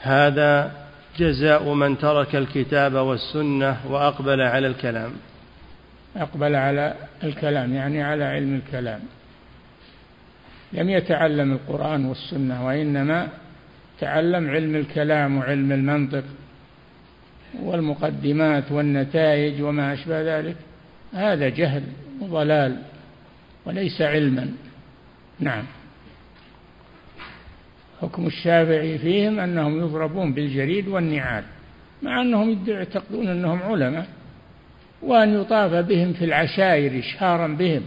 [0.00, 0.72] هذا
[1.18, 5.12] جزاء من ترك الكتاب والسنة وأقبل على الكلام.
[6.16, 9.00] أقبل على الكلام يعني على علم الكلام.
[10.72, 13.28] لم يتعلم القرآن والسنة وإنما
[14.00, 16.24] تعلم علم الكلام وعلم المنطق
[17.62, 20.56] والمقدمات والنتائج وما أشبه ذلك.
[21.14, 21.82] هذا جهل
[22.20, 22.76] وضلال
[23.66, 24.52] وليس علما.
[25.40, 25.64] نعم.
[28.02, 31.44] حكم الشافعي فيهم أنهم يضربون بالجريد والنعال
[32.02, 34.06] مع أنهم يعتقدون أنهم علماء
[35.02, 37.82] وأن يطاف بهم في العشائر إشهارا بهم.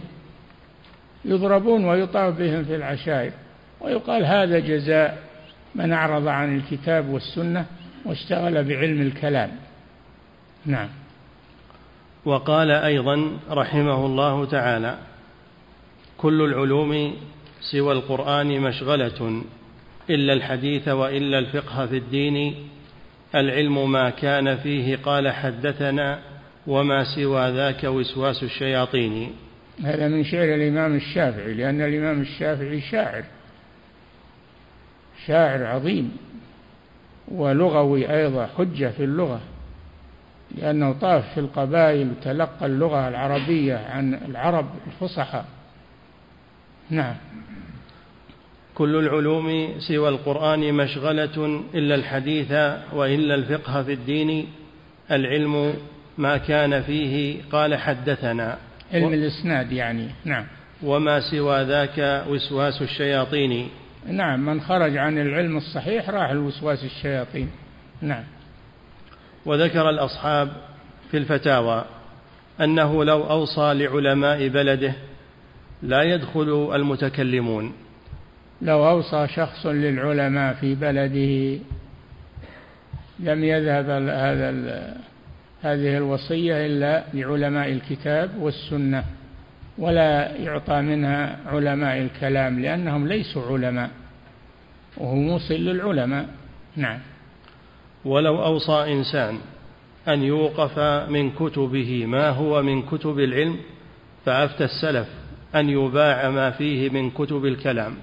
[1.24, 3.32] يضربون ويطاف بهم في العشائر.
[3.80, 5.18] ويقال هذا جزاء
[5.74, 7.66] من أعرض عن الكتاب والسنة
[8.04, 9.50] واشتغل بعلم الكلام.
[10.66, 10.88] نعم.
[12.24, 14.98] وقال أيضا رحمه الله تعالى
[16.18, 17.14] كل العلوم
[17.72, 19.42] سوى القرآن مشغلة
[20.10, 22.54] إلا الحديث وإلا الفقه في الدين.
[23.34, 26.18] العلم ما كان فيه قال حدثنا
[26.66, 29.32] وما سوى ذاك وسواس الشياطين.
[29.84, 33.24] هذا من شعر الإمام الشافعي لأن الإمام الشافعي شاعر.
[35.26, 36.16] شاعر عظيم
[37.28, 39.40] ولغوي أيضا حجة في اللغة
[40.58, 45.44] لأنه طاف في القبائل وتلقى اللغة العربية عن العرب الفصحى.
[46.90, 47.14] نعم.
[48.74, 52.52] كل العلوم سوى القرآن مشغلة إلا الحديث
[52.92, 54.46] وإلا الفقه في الدين.
[55.10, 55.74] العلم
[56.18, 58.58] ما كان فيه قال حدثنا.
[58.92, 59.14] علم و...
[59.14, 60.08] الإسناد يعني.
[60.24, 60.44] نعم.
[60.82, 63.68] وما سوى ذاك وسواس الشياطين.
[64.06, 67.50] نعم من خرج عن العلم الصحيح راح الوسواس الشياطين.
[68.02, 68.24] نعم.
[69.46, 70.52] وذكر الأصحاب
[71.10, 71.84] في الفتاوى
[72.60, 74.92] أنه لو أوصى لعلماء بلده
[75.82, 77.72] لا يدخل المتكلمون.
[78.62, 81.58] لو أوصى شخص للعلماء في بلده
[83.20, 84.96] لم يذهب هذا
[85.62, 89.04] هذه الوصية إلا لعلماء الكتاب والسنة
[89.78, 93.90] ولا يعطى منها علماء الكلام لأنهم ليسوا علماء
[94.96, 96.28] وهو موصل للعلماء.
[96.76, 96.98] نعم.
[98.04, 99.38] ولو أوصى إنسان
[100.08, 100.78] أن يوقف
[101.10, 103.56] من كتبه ما هو من كتب العلم
[104.24, 105.08] فأفتى السلف
[105.54, 107.94] أن يباع ما فيه من كتب الكلام.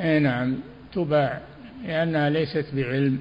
[0.00, 0.56] اي نعم
[0.92, 1.40] تباع
[1.86, 3.18] لأنها ليست بعلم.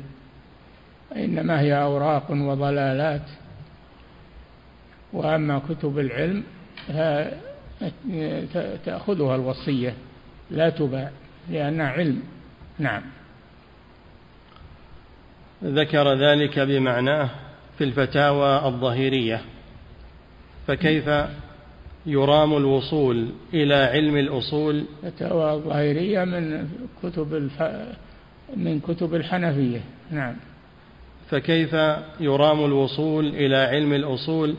[1.15, 3.29] إنما هي أوراق وضلالات.
[5.13, 6.43] وأما كتب العلم
[8.85, 9.93] تأخذها الوصية
[10.51, 11.11] لا تباع
[11.49, 12.23] لأنها علم.
[12.79, 13.01] نعم.
[15.63, 17.29] ذكر ذلك بمعناه
[17.77, 19.41] في الفتاوى الظهيرية.
[20.67, 21.09] فكيف
[22.05, 26.69] يرام الوصول إلى علم الأصول؟ فتاوى الظاهرية من
[27.03, 27.63] كتب الف...
[28.57, 29.81] من كتب الحنفية.
[30.11, 30.35] نعم.
[31.31, 31.73] فكيف
[32.19, 34.55] يرام الوصول إلى علم الأصول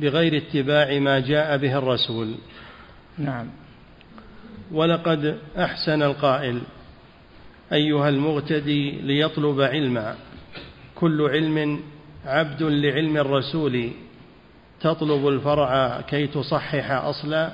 [0.00, 2.34] بغير اتباع ما جاء به الرسول؟
[3.18, 3.46] نعم.
[4.72, 6.60] ولقد أحسن القائل
[7.72, 10.14] أيها المغتدي ليطلب علما
[10.94, 11.80] كل علم
[12.26, 13.90] عبد لعلم الرسول
[14.80, 17.52] تطلب الفرع كي تصحح أصلا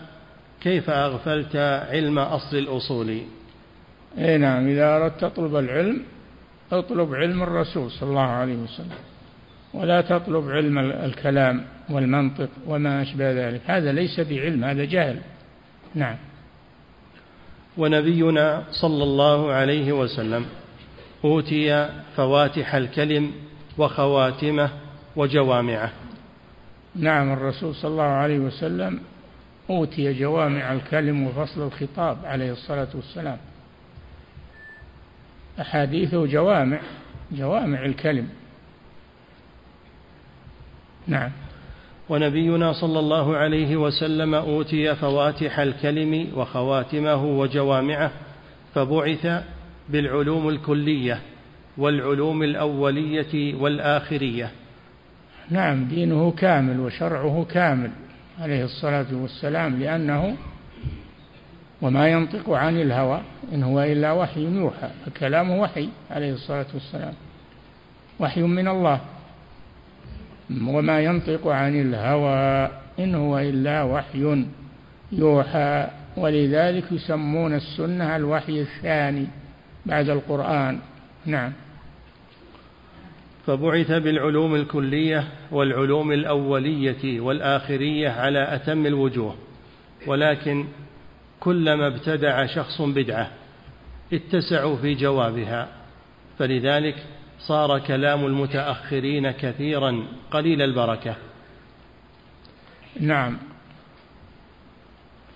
[0.61, 1.57] كيف أغفلت
[1.91, 3.21] علم أصل الأصول؟
[4.19, 6.03] اي نعم إذا أردت تطلب العلم
[6.73, 8.99] اطلب علم الرسول صلى الله عليه وسلم
[9.75, 13.61] ولا تطلب علم الكلام والمنطق وما أشبه ذلك.
[13.67, 15.21] هذا ليس بعلم هذا جهل.
[15.95, 16.17] نعم.
[17.79, 20.47] ونبينا صلى الله عليه وسلم
[21.25, 23.33] أوتي فواتح الكلم
[23.79, 24.71] وخواتمه
[25.17, 25.93] وجوامعه.
[26.97, 29.01] نعم الرسول صلى الله عليه وسلم
[29.71, 33.39] أوتي جوامع الكلم وفصل الخطاب عليه الصلاة والسلام.
[35.61, 36.81] أحاديثه جوامع
[37.33, 38.29] جوامع الكلم.
[41.07, 41.31] نعم.
[42.09, 48.11] ونبينا صلى الله عليه وسلم أوتي فواتح الكلم وخواتمه وجوامعه
[48.75, 49.43] فبعث
[49.89, 51.21] بالعلوم الكلية
[51.79, 54.51] والعلوم الأولية والآخرية.
[55.51, 57.91] نعم دينه كامل وشرعه كامل
[58.41, 60.37] عليه الصلاة والسلام لأنه
[61.83, 63.21] وما ينطق عن الهوى
[63.53, 67.15] إن هو إلا وحي يوحى فكلامه وحي عليه الصلاة والسلام.
[68.21, 69.01] وحي من الله.
[70.67, 74.45] وما ينطق عن الهوى إن هو إلا وحي
[75.13, 75.89] يوحى.
[76.17, 79.27] ولذلك يسمون السنة الوحي الثاني
[79.87, 80.79] بعد القرآن.
[81.27, 81.53] نعم.
[83.47, 89.35] فبعث بالعلوم الكلية والعلوم الأولية والآخرية على أتم الوجوه
[90.07, 90.65] ولكن
[91.41, 93.31] كلما ابتدع شخص بدعة
[94.13, 95.69] اتسعوا في جوابها.
[96.39, 96.97] فلذلك
[97.39, 101.17] صار كلام المتأخرين كثيرا قليل البركة.
[103.01, 103.39] نعم.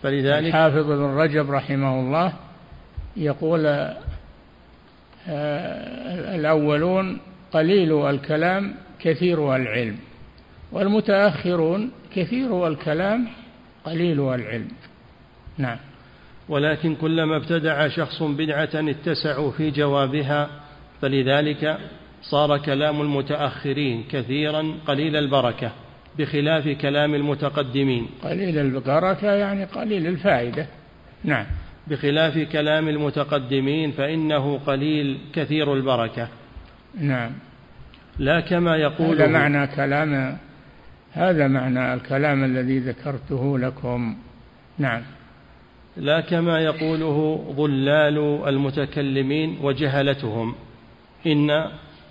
[0.02, 2.32] فلذلك حافظ ابن رجب رحمه الله
[3.16, 3.66] يقول
[5.28, 7.20] آه، الأولون
[7.52, 9.98] قليل الكلام كثير العلم.
[10.72, 13.28] والمتأخرون كثير الكلام
[13.84, 14.68] قليل العلم.
[15.58, 15.78] نعم.
[16.48, 20.50] ولكن كلما ابتدع شخص بدعة اتسعوا في جوابها
[21.02, 21.78] فلذلك
[22.22, 25.72] صار كلام المتأخرين كثيرا قليل البركة
[26.18, 28.06] بخلاف كلام المتقدمين.
[28.22, 30.66] قليل البركة يعني قليل الفائدة.
[31.24, 31.46] نعم.
[31.86, 36.28] بخلاف كلام المتقدمين فإنه قليل كثير البركة.
[37.00, 37.32] نعم.
[38.18, 40.38] لا كما يقول هذا معنى كلام
[41.12, 44.16] هذا معنى الكلام الذي ذكرته لكم.
[44.78, 45.02] نعم.
[45.96, 50.54] لا كما يقوله ضلال المتكلمين وجهلتهم.
[51.26, 51.64] إن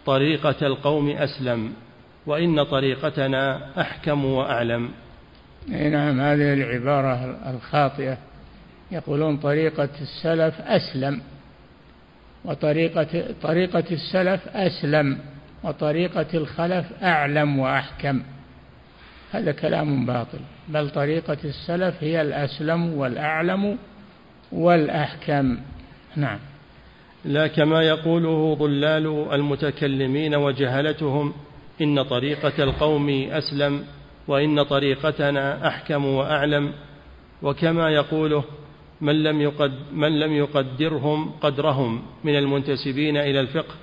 [0.06, 1.74] طريقة القوم أسلم
[2.26, 4.90] وإن طريقتنا أحكم وأعلم.
[5.68, 8.18] نعم هذه العبارة الخاطئة.
[8.92, 11.22] يقولون طريقة السلف أسلم
[12.46, 15.18] وطريقة طريقة السلف أسلم
[15.64, 18.24] وطريقة الخلف أعلم وأحكم.
[19.34, 20.40] هذا كلام باطل.
[20.68, 23.78] بل طريقة السلف هي الأسلم والأعلم
[24.52, 25.58] والأحكم.
[26.16, 26.40] نعم.
[27.26, 31.34] لا كما يقوله ضلال المتكلمين وجهلتهم
[31.82, 33.84] إن طريقة القوم أسلم
[34.28, 36.72] وإن طريقتنا أحكم وأعلم.
[37.42, 38.44] وكما يقوله
[39.02, 43.76] من لم, يقد من لم يقدرهم قدرهم من المنتسبين إلى الفقه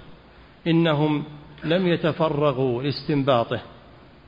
[0.66, 1.24] إنهم
[1.64, 3.60] لم يتفرغوا لاستنباطه.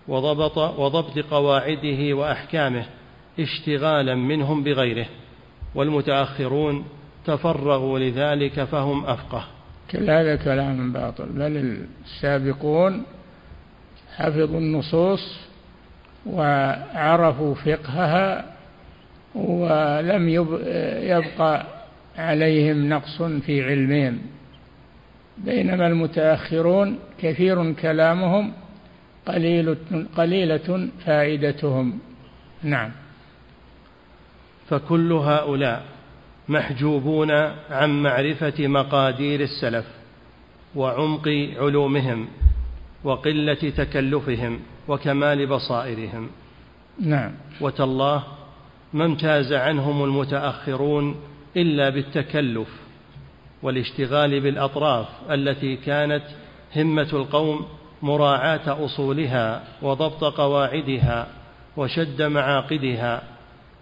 [0.09, 2.85] وضبط وضبط قواعده وأحكامه
[3.41, 5.07] اشتغالا منهم بغيره
[5.75, 6.85] والمتأخرون
[7.25, 9.45] تفرغوا لذلك فهم أفقه.
[9.91, 13.03] كل هذا كلام باطل بل السابقون
[14.17, 15.37] حفظوا النصوص
[16.27, 18.45] وعرفوا فقهها
[19.35, 20.29] ولم
[21.03, 21.67] يبقى
[22.19, 24.19] عليهم نقص في علمهم.
[25.38, 28.53] بينما المتأخرون كثير كلامهم
[29.26, 29.76] قليل
[30.16, 31.98] قليلة فائدتهم.
[32.62, 32.90] نعم.
[34.68, 35.85] فكل هؤلاء
[36.48, 37.30] محجوبون
[37.70, 39.87] عن معرفة مقادير السلف
[40.74, 42.28] وعمق علومهم
[43.04, 46.30] وقلة تكلفهم وكمال بصائرهم.
[47.00, 47.32] نعم.
[47.61, 48.24] وتالله
[48.92, 51.16] ما امتاز عنهم المتأخرون
[51.56, 52.68] إلا بالتكلف
[53.62, 56.24] والاشتغال بالأطراف التي كانت
[56.76, 57.66] همة القوم
[58.03, 61.27] مراعاة أصولها وضبط قواعدها
[61.77, 63.23] وشد معاقدها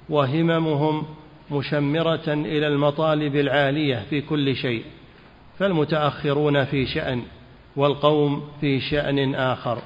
[0.08, 1.04] وهممهم
[1.50, 4.84] مشمرة إلى المطالب العالية في كل شيء
[5.58, 7.22] فالمتأخرون في شأن
[7.76, 9.82] والقوم في شأن آخر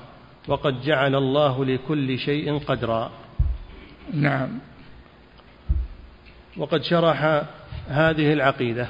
[0.49, 3.11] وقد جعل الله لكل شيء قدرا.
[4.13, 4.49] نعم.
[6.57, 7.43] وقد شرح
[7.89, 8.89] هذه العقيدة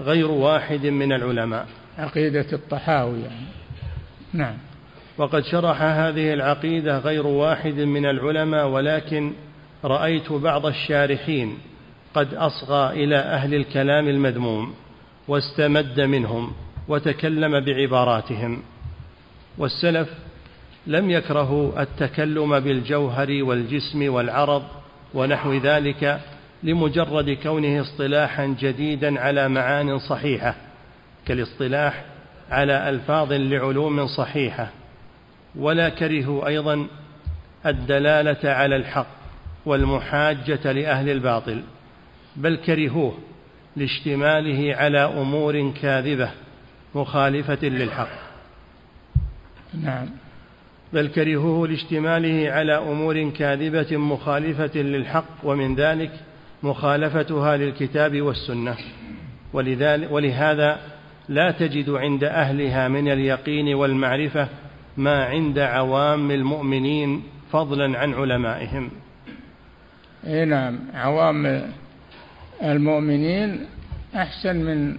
[0.00, 1.66] غير واحد من العلماء.
[1.98, 3.63] عقيدة الطحاوي يعني.
[4.34, 4.54] نعم.
[5.18, 9.32] وقد شرح هذه العقيدة غير واحد من العلماء ولكن
[9.84, 11.58] رأيت بعض الشارحين
[12.14, 14.74] قد أصغى إلى أهل الكلام المذموم
[15.28, 16.52] واستمد منهم
[16.88, 18.62] وتكلم بعباراتهم.
[19.58, 20.08] والسلف
[20.86, 24.62] لم يكرهوا التكلم بالجوهر والجسم والعرض
[25.14, 26.20] ونحو ذلك
[26.62, 30.54] لمجرد كونه اصطلاحا جديدا على معان صحيحة
[31.26, 32.13] كالاصطلاح
[32.50, 34.70] على ألفاظ لعلوم صحيحة
[35.56, 36.86] ولا كرهوا أيضا
[37.66, 39.06] الدلالة على الحق
[39.66, 41.62] والمحاجة لأهل الباطل
[42.36, 43.18] بل كرهوه
[43.76, 46.30] لاشتماله على أمور كاذبة
[46.94, 48.08] مخالفة للحق.
[49.82, 50.06] نعم.
[50.92, 56.10] بل كرهوه لاشتماله على أمور كاذبة مخالفة للحق ومن ذلك
[56.62, 58.76] مخالفتها للكتاب والسنة.
[59.52, 60.93] ولذلك ولهذا
[61.28, 64.48] لا تجد عند أهلها من اليقين والمعرفة
[64.96, 67.22] ما عند عوام المؤمنين
[67.52, 68.90] فضلا عن علمائهم.
[70.26, 71.70] إي نعم عوام
[72.62, 73.66] المؤمنين
[74.14, 74.98] أحسن من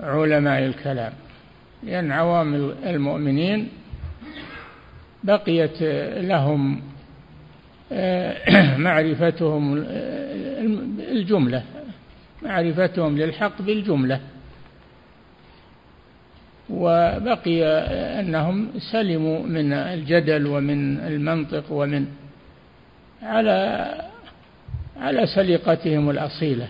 [0.00, 1.12] علماء الكلام.
[1.82, 2.54] لأن عوام
[2.84, 3.68] المؤمنين
[5.24, 5.82] بقيت
[6.22, 6.82] لهم
[7.92, 9.84] آه، معرفتهم
[11.10, 11.62] الجملة
[12.42, 14.20] معرفتهم للحق بالجملة.
[16.70, 17.64] وبقي
[18.20, 22.06] أنهم سلموا من الجدل ومن المنطق ومن
[23.22, 23.88] على
[24.96, 26.68] على سليقتهم الأصيلة.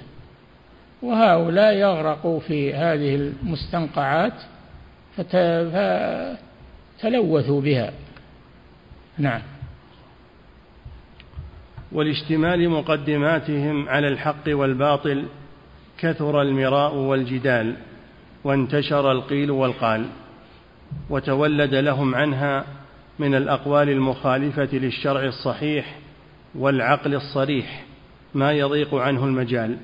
[1.03, 4.33] وهؤلاء يغرقوا في هذه المستنقعات
[7.01, 7.93] فتلوثوا بها.
[9.19, 9.41] نعم.
[11.93, 15.25] ولاشتمال مقدماتهم على الحق والباطل
[15.99, 17.77] كثر المراء والجدال.
[18.45, 20.07] وانتشر القيل والقال
[21.11, 22.65] وتولد لهم عنها
[23.19, 25.99] من الأقوال المخالفة للشرع الصحيح
[26.55, 27.85] والعقل الصريح
[28.35, 29.77] ما يضيق عنه المجال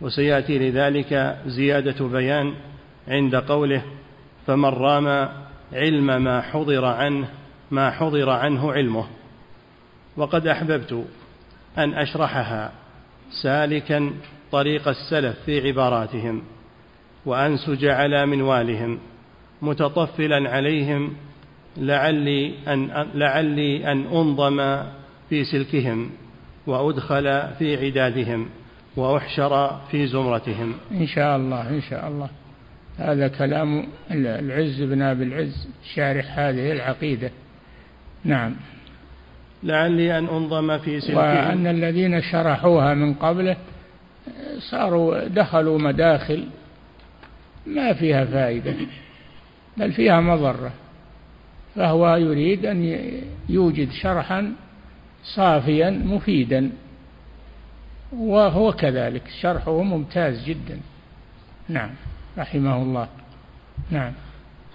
[0.00, 2.54] وسيأتي لذلك زيادة بيان
[3.08, 3.82] عند قوله
[4.46, 5.28] فمن رام
[5.72, 7.28] علم ما حضر عنه
[7.70, 9.06] ما حضر عنه علمه
[10.16, 11.04] وقد أحببت
[11.78, 12.72] أن أشرحها
[13.42, 14.10] سالكا
[14.52, 16.42] طريق السلف في عباراتهم.
[17.26, 18.98] وأنسج على منوالهم
[19.62, 21.12] متطفلا عليهم
[21.76, 24.82] لعلي أن, لعلي أن أنظم
[25.28, 26.10] في سلكهم
[26.66, 28.48] وأدخل في عدادهم
[28.96, 30.74] وأحشر في زمرتهم.
[30.92, 32.28] إن شاء الله إن شاء الله.
[32.98, 37.30] هذا كلام العز بن أبي العز شارح هذه العقيدة.
[38.24, 38.54] نعم.
[39.62, 41.16] لعلي أن أنظم في سلكهم.
[41.16, 43.56] وأن الذين شرحوها من قبله
[44.70, 46.44] صاروا دخلوا مداخل
[47.66, 48.74] ما فيها فائدة
[49.76, 50.72] بل فيها مضرة.
[51.74, 53.10] فهو يريد أن
[53.48, 54.52] يوجد شرحا
[55.24, 56.70] صافيا مفيدا
[58.12, 59.22] وهو كذلك.
[59.40, 60.80] شرحه ممتاز جدا.
[61.68, 61.90] نعم.
[62.38, 63.08] رحمه الله.
[63.90, 64.12] نعم.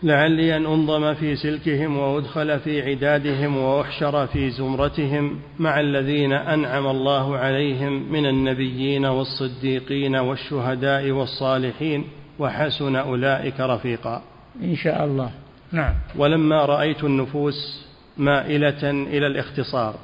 [0.04, 7.38] لعلي أن أنظم في سلكهم وأدخل في عدادهم وأحشر في زمرتهم مع الذين أنعم الله
[7.38, 12.04] عليهم من النبيين والصديقين والشهداء والصالحين.
[12.40, 14.22] وحسن أولئك رفيقا.
[14.64, 15.32] إن شاء الله.
[15.72, 15.94] نعم.
[16.16, 17.86] ولما رأيت النفوس
[18.18, 19.96] مائلة إلى الاختصار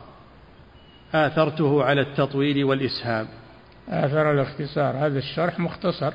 [1.13, 3.27] آثرته على التطويل والإسهاب.
[3.89, 4.97] آثر الاختصار.
[4.97, 6.13] هذا الشرح مختصر.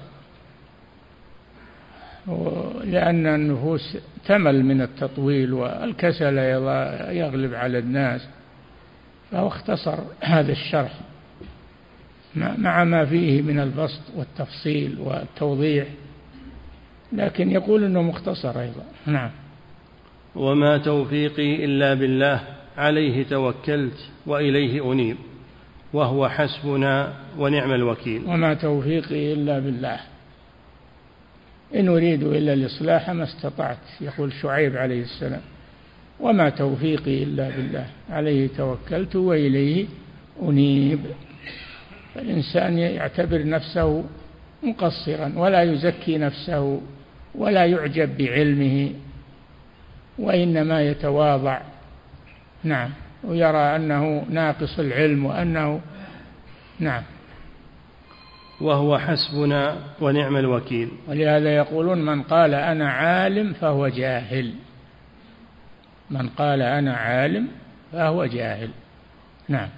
[2.84, 6.38] لأن النفوس تمل من التطويل والكسل
[7.08, 8.28] يغلب على الناس
[9.30, 10.92] فهو اختصر هذا الشرح.
[12.36, 15.86] مع ما فيه من البسط والتفصيل والتوضيح.
[17.12, 18.84] لكن يقول إنه مختصر أيضا.
[19.06, 19.30] نعم.
[20.34, 22.40] وما توفيقي إلا بالله
[22.76, 25.16] عليه توكلت وإليه أنيب
[25.92, 28.22] وهو حسبنا ونعم الوكيل.
[28.26, 30.00] وما توفيقي إلا بالله.
[31.74, 35.40] إن أريد إلا الإصلاح ما استطعت يقول شعيب عليه السلام.
[36.20, 39.86] وما توفيقي إلا بالله عليه توكلت وإليه
[40.42, 41.00] أنيب.
[42.14, 44.04] فالإنسان يعتبر نفسه
[44.62, 46.80] مقصرا ولا يزكي نفسه.
[47.35, 48.93] ولا يعجب بعلمه
[50.18, 51.61] وإنما يتواضع.
[52.64, 52.91] نعم.
[53.24, 55.81] ويرى أنه ناقص العلم وأنه
[56.78, 57.03] نعم.
[58.61, 60.89] وهو حسبنا ونعم الوكيل.
[61.09, 64.55] ولهذا يقولون من قال أنا عالم فهو جاهل.
[66.11, 67.49] من قال أنا عالم
[67.93, 68.70] فهو جاهل.
[69.49, 69.68] نعم.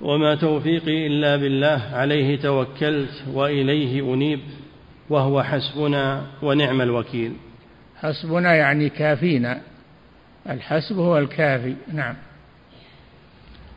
[0.00, 4.40] وما توفيقي إلا بالله عليه توكلت وإليه أنيب.
[5.10, 7.32] وهو حسبنا ونعم الوكيل.
[8.00, 9.60] حسبنا يعني كافينا.
[10.48, 12.14] الحسب هو الكافي نعم.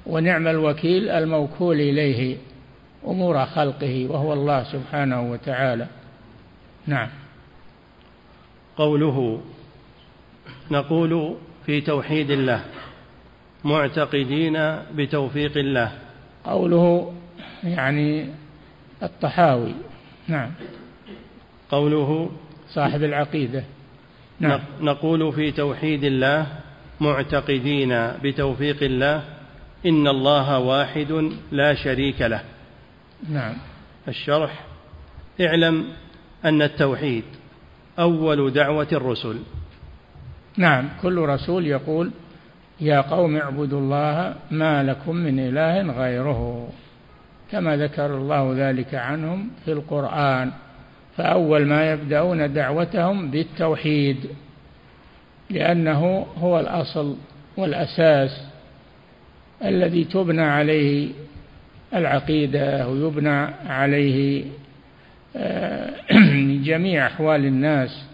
[0.06, 2.38] ونعم الوكيل الموكول إليه
[3.08, 5.88] أمور خلقه وهو الله سبحانه وتعالى.
[6.88, 7.10] نعم.
[8.78, 9.42] قوله
[10.72, 12.64] نقول في توحيد الله
[13.64, 15.92] معتقدين بتوفيق الله.
[16.46, 17.14] قوله
[17.64, 18.30] يعني
[19.04, 19.74] الطحاوي.
[20.28, 20.52] نعم.
[21.72, 22.30] قوله
[22.70, 23.64] صاحب العقيدة.
[24.40, 24.60] نعم.
[24.82, 26.48] نقول في توحيد الله
[27.02, 29.24] معتقدين بتوفيق الله
[29.86, 32.42] إن الله واحد لا شريك له.
[33.30, 33.54] نعم.
[34.08, 34.64] الشرح
[35.42, 35.86] اعلم
[36.46, 37.24] أن التوحيد
[38.00, 39.40] أول دعوة الرسل.
[40.58, 40.90] نعم.
[41.02, 42.12] كل رسول يقول
[42.82, 46.70] يا قوم اعبدوا الله ما لكم من إله غيره.
[47.52, 50.52] كما ذكر الله ذلك عنهم في القرآن.
[51.18, 54.18] فأول ما يبدأون دعوتهم بالتوحيد
[55.50, 57.18] لأنه هو الأصل
[57.58, 58.42] والأساس
[59.64, 61.10] الذي تبنى عليه
[61.94, 64.44] العقيدة ويبنى عليه
[65.36, 65.94] آه،
[66.70, 68.06] جميع أحوال الناس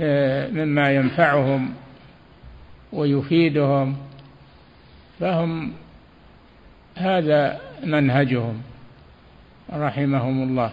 [0.00, 1.74] آه، مما ينفعهم
[2.92, 3.96] ويفيدهم
[5.20, 5.72] فهم
[6.96, 8.62] هذا منهجهم
[9.72, 10.72] رحمهم الله.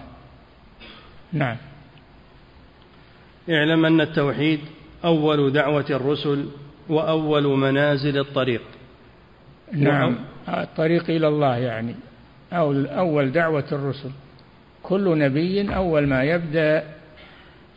[1.34, 1.58] نعم.
[3.50, 4.60] اعلم أن التوحيد
[5.06, 6.46] أول دعوة الرسل
[6.90, 8.62] وأول منازل الطريق.
[9.72, 10.16] نعم.
[10.48, 11.96] الطريق إلى الله يعني.
[12.54, 14.12] أو أول دعوة الرسل.
[14.84, 16.84] كل نبي أول ما يبدأ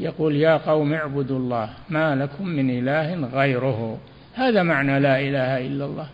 [0.01, 3.99] يقول يا قوم اعبدوا الله ما لكم من إله غيره.
[4.35, 6.09] هذا معنى لا إله إلا الله.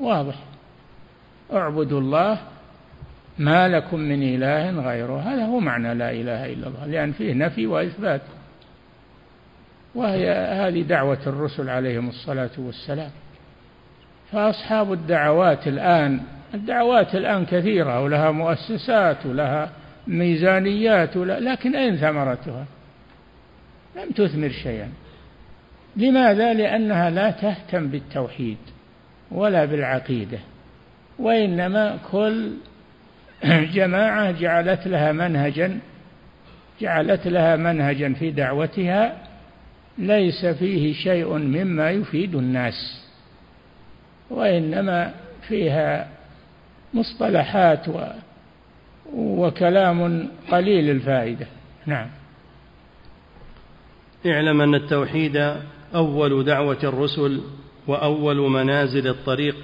[0.00, 0.34] واضح.
[1.52, 2.38] اعبدوا الله
[3.38, 5.20] ما لكم من إله غيره.
[5.20, 8.20] هذا هو معنى لا إله إلا الله لأن فيه نفي وإثبات.
[9.94, 13.10] وهي هذه دعوة الرسل عليهم الصلاة والسلام.
[14.32, 16.20] فأصحاب الدعوات الآن
[16.54, 19.70] الدعوات الآن كثيرة ولها مؤسسات ولها
[20.06, 22.64] ميزانيات لكن أين ثمرتها؟
[23.96, 24.88] لم تثمر شيئا.
[25.96, 28.58] لماذا؟ لأنها لا تهتم بالتوحيد
[29.30, 30.38] ولا بالعقيدة
[31.18, 32.50] وإنما كل
[33.74, 35.78] جماعة جعلت لها منهجا
[36.80, 39.16] جعلت لها منهجا في دعوتها
[39.98, 43.04] ليس فيه شيء مما يفيد الناس
[44.30, 45.14] وإنما
[45.48, 46.08] فيها
[46.94, 48.00] مصطلحات و
[49.14, 51.46] وكلام قليل الفائدة.
[51.86, 52.08] نعم.
[54.26, 55.56] اعلم أن التوحيد
[55.94, 57.40] أول دعوة الرسل
[57.86, 59.56] وأول منازل الطريق.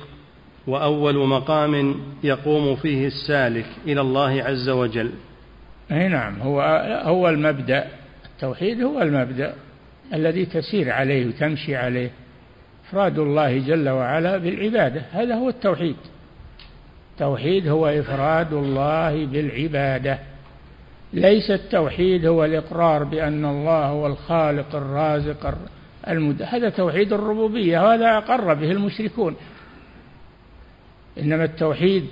[0.68, 1.94] وأول مقام
[2.24, 5.10] يقوم فيه السالك إلى الله عز وجل.
[5.92, 6.60] أي نعم هو
[7.04, 7.84] هو المبدا
[8.34, 9.54] التوحيد هو المبدأ
[10.14, 12.10] الذي تسير عليه وتمشي عليه
[12.88, 15.96] إفراد الله جل وعلا بالعبادة هذا هو التوحيد.
[17.12, 20.18] التوحيد هو إفراد الله بالعبادة.
[21.12, 25.54] ليس التوحيد هو الإقرار بأن الله هو الخالق الرازق
[26.08, 26.42] المد...
[26.42, 29.36] هذا توحيد الربوبية وهذا أقر به المشركون.
[31.18, 32.06] إنما التوحيد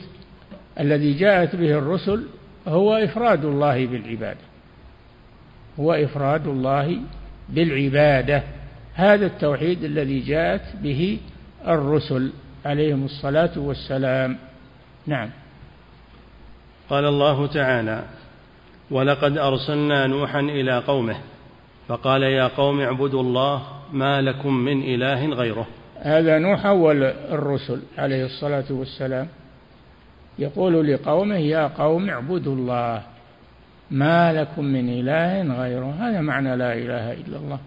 [0.80, 2.26] الذي جاءت به الرسل
[2.68, 4.40] هو إفراد الله بالعبادة.
[5.80, 6.98] هو إفراد الله
[7.48, 8.42] بالعبادة.
[8.94, 11.18] هذا التوحيد الذي جاءت به
[11.66, 12.32] الرسل
[12.64, 14.38] عليهم الصلاة والسلام.
[15.07, 15.30] نعم.
[16.90, 18.04] قال الله تعالى
[18.90, 21.16] ولقد أرسلنا نوحا إلى قومه
[21.88, 25.66] فقال يا قوم اعبدوا الله ما لكم من إله غيره
[26.01, 29.28] هذا نوح أول الرسل عليه الصلاة والسلام.
[30.38, 33.03] يقول لقومه يا قوم اعبدوا الله.
[33.90, 35.94] ما لكم من إله غيره.
[36.01, 37.59] هذا معنى لا إله إلا الله.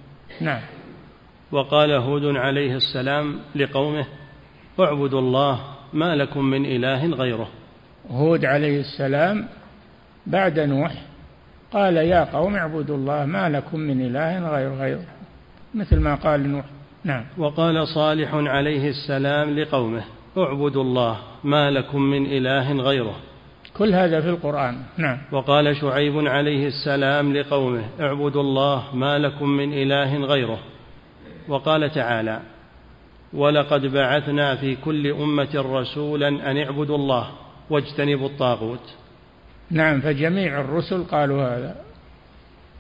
[0.42, 0.62] نعم.
[1.52, 4.06] وقال هود عليه السلام لقومه
[4.80, 5.62] اعبدوا الله
[5.94, 7.50] ما لكم من إله غيره.
[8.12, 9.48] هود عليه السلام
[10.28, 10.94] بعد نوح
[11.72, 15.06] قال يا قوم اعبدوا الله ما لكم من إله غير غيره.
[15.76, 16.66] مثل ما قال نوح.
[17.04, 17.26] نعم.
[17.38, 20.04] وقال صالح عليه السلام لقومه
[20.38, 23.16] اعبدوا الله ما لكم من إله غيره.
[23.78, 24.78] كل هذا في القرآن.
[24.98, 25.18] نعم.
[25.32, 30.60] وقال شعيب عليه السلام لقومه اعبدوا الله ما لكم من إله غيره.
[31.48, 32.40] وقال تعالى
[33.34, 37.30] ولقد بعثنا في كل أمة رسولا أن اعبدوا الله
[37.70, 38.96] واجتنبوا الطاغوت.
[39.72, 41.76] نعم فجميع الرسل قالوا هذا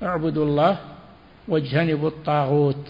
[0.03, 0.77] اعبدوا الله
[1.47, 2.89] واجتنبوا الطاغوت.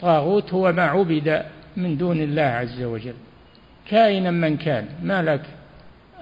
[0.00, 1.42] طاغوت هو ما عبد
[1.76, 3.14] من دون الله عز وجل.
[3.90, 5.42] كائنا من كان ملك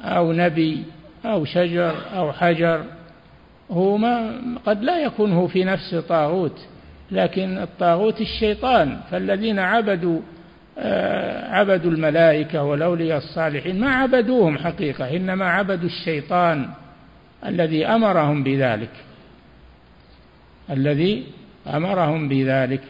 [0.02, 0.84] أو نبي
[1.24, 2.84] أو شجر أو حجر
[3.70, 6.66] هو ما قد لا يكون هو في نفسه طاغوت
[7.10, 10.20] لكن الطاغوت الشيطان فالذين عبدوا
[10.78, 16.68] آه، عبدوا الملائكة والأولياء الصالحين ما عبدوهم حقيقة إنما عبدوا الشيطان
[17.46, 18.90] الذي أمرهم بذلك.
[20.70, 21.26] الذي
[21.74, 22.80] أمرهم بذلك.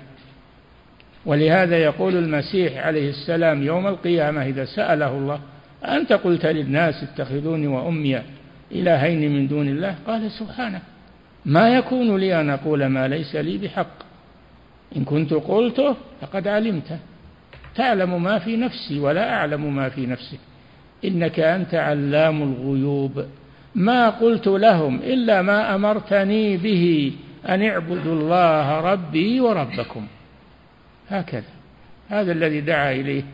[1.26, 5.40] ولهذا يقول المسيح عليه السلام يوم القيامة إذا سأله الله
[5.84, 8.22] أنت قلت للناس اتخذوني وأمي
[8.72, 10.80] إلهين من دون الله؟ قال سبحانه
[11.44, 14.04] ما يكون لي أن أقول ما ليس لي بحق.
[14.96, 16.98] إن كنت قلته فقد علمته
[17.74, 20.38] تعلم ما في نفسي ولا أعلم ما في نفسك.
[21.04, 23.24] إنك أنت علام الغيوب.
[23.74, 27.12] ما قلت لهم إلا ما أمرتني به
[27.48, 30.06] أن اعبدوا الله ربي وربكم.
[31.08, 31.54] هكذا.
[32.08, 33.24] هذا الذي دعا إليه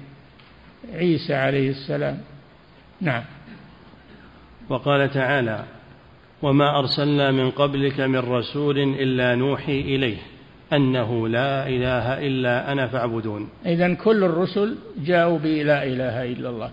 [0.94, 2.18] عيسى عليه السلام.
[3.00, 3.22] نعم.
[4.68, 5.64] وقال تعالى
[6.42, 10.18] وما أرسلنا من قبلك من رسول إلا نوحي إليه
[10.72, 13.48] أنه لا إله إلا أنا فاعبدون.
[13.66, 16.70] إذا كل الرسل جاءوا بلا إله إلا الله.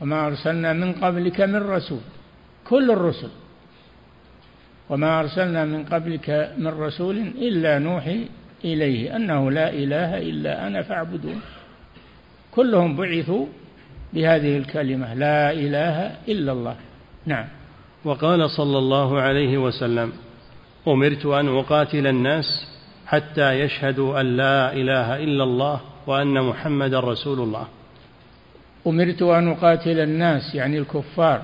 [0.00, 2.00] وما أرسلنا من قبلك من رسول.
[2.64, 3.30] كل الرسل.
[4.90, 8.28] وما أرسلنا من قبلك من رسول إلا نوحي
[8.64, 11.40] إليه أنه لا إله إلا أنا فاعبدون.
[12.52, 13.46] كلهم بعثوا
[14.12, 16.76] بهذه الكلمة لا إله إلا الله.
[17.26, 17.46] نعم.
[18.04, 20.12] وقال صلى الله عليه وسلم
[20.88, 22.44] أمرت أن أقاتل الناس
[23.06, 27.66] حتى يشهدوا أن لا إله إلا الله وأن محمد رسول الله.
[28.86, 31.42] أمرت أن أقاتل الناس يعني الكفار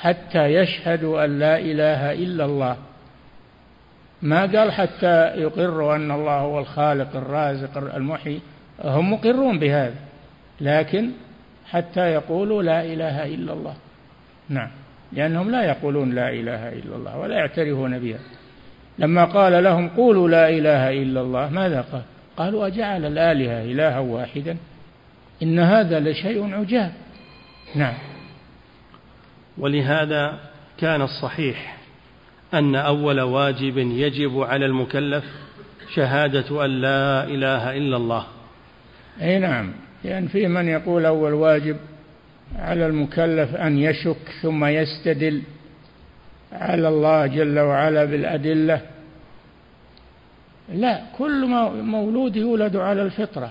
[0.00, 2.76] حتى يشهدوا أن لا إله إلا الله.
[4.22, 8.40] ما قال حتى يقروا أن الله هو الخالق الرازق المحيي
[8.84, 9.96] هم مقرون بهذا
[10.60, 11.10] لكن
[11.70, 13.74] حتى يقولوا لا إله إلا الله.
[14.48, 14.70] نعم
[15.12, 18.18] لأنهم لا يقولون لا إله إلا الله ولا يعترفون بها.
[18.98, 22.02] لما قال لهم قولوا لا إله إلا الله ماذا قال؟
[22.36, 24.56] قالوا أجعل الآلهة إلها واحدا
[25.42, 26.92] إن هذا لشيء عجاب.
[27.74, 27.94] نعم.
[29.58, 30.38] ولهذا
[30.78, 31.81] كان الصحيح
[32.54, 35.24] أن أول واجب يجب على المكلف
[35.94, 38.26] شهادة أن لا إله إلا الله.
[39.22, 39.72] أي نعم.
[40.04, 41.76] لأن في من يقول أول واجب
[42.58, 45.42] على المكلف أن يشك ثم يستدل
[46.52, 48.80] على الله جل وعلا بالأدلة.
[50.74, 51.46] لا كل
[51.82, 53.50] مولود يولد على الفطرة.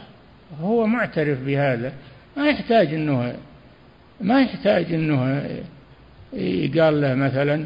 [0.62, 1.94] هو معترف بهذا.
[2.38, 3.36] ما يحتاج إنه
[4.22, 5.44] ما يحتاج إنه
[6.34, 7.66] يقال له مثلا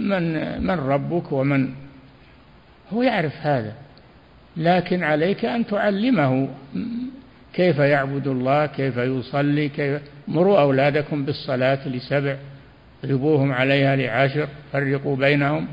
[0.00, 1.68] من من ربك ومن؟
[2.92, 3.72] هو يعرف هذا.
[4.56, 6.48] لكن عليك أن تعلمه.
[7.52, 12.36] كيف يعبد الله؟ كيف يصلي؟ كيف؟ مروا أولادكم بالصلاة لسبع.
[13.04, 14.48] اضربوهم عليها لعشر.
[14.72, 15.66] فرقوا بينهم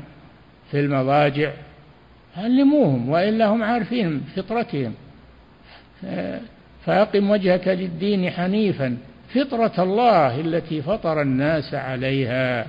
[0.70, 1.50] في المضاجع.
[2.36, 4.94] علموهم والا هم عارفين فطرتهم.
[6.84, 8.96] فأقم وجهك للدين حنيفا.
[9.34, 12.66] فطرة الله التي فطر الناس عليها.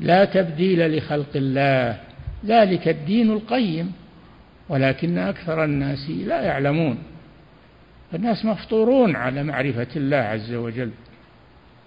[0.00, 2.00] لا تبديل لخلق الله.
[2.46, 3.92] ذلك الدين القيم.
[4.68, 6.98] ولكن أكثر الناس لا يعلمون.
[8.14, 10.90] الناس مفطورون على معرفة الله عز وجل.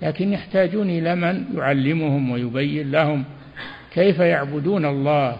[0.02, 3.24] لكن يحتاجون إلى من يعلمهم ويبين لهم
[3.94, 5.38] كيف يعبدون الله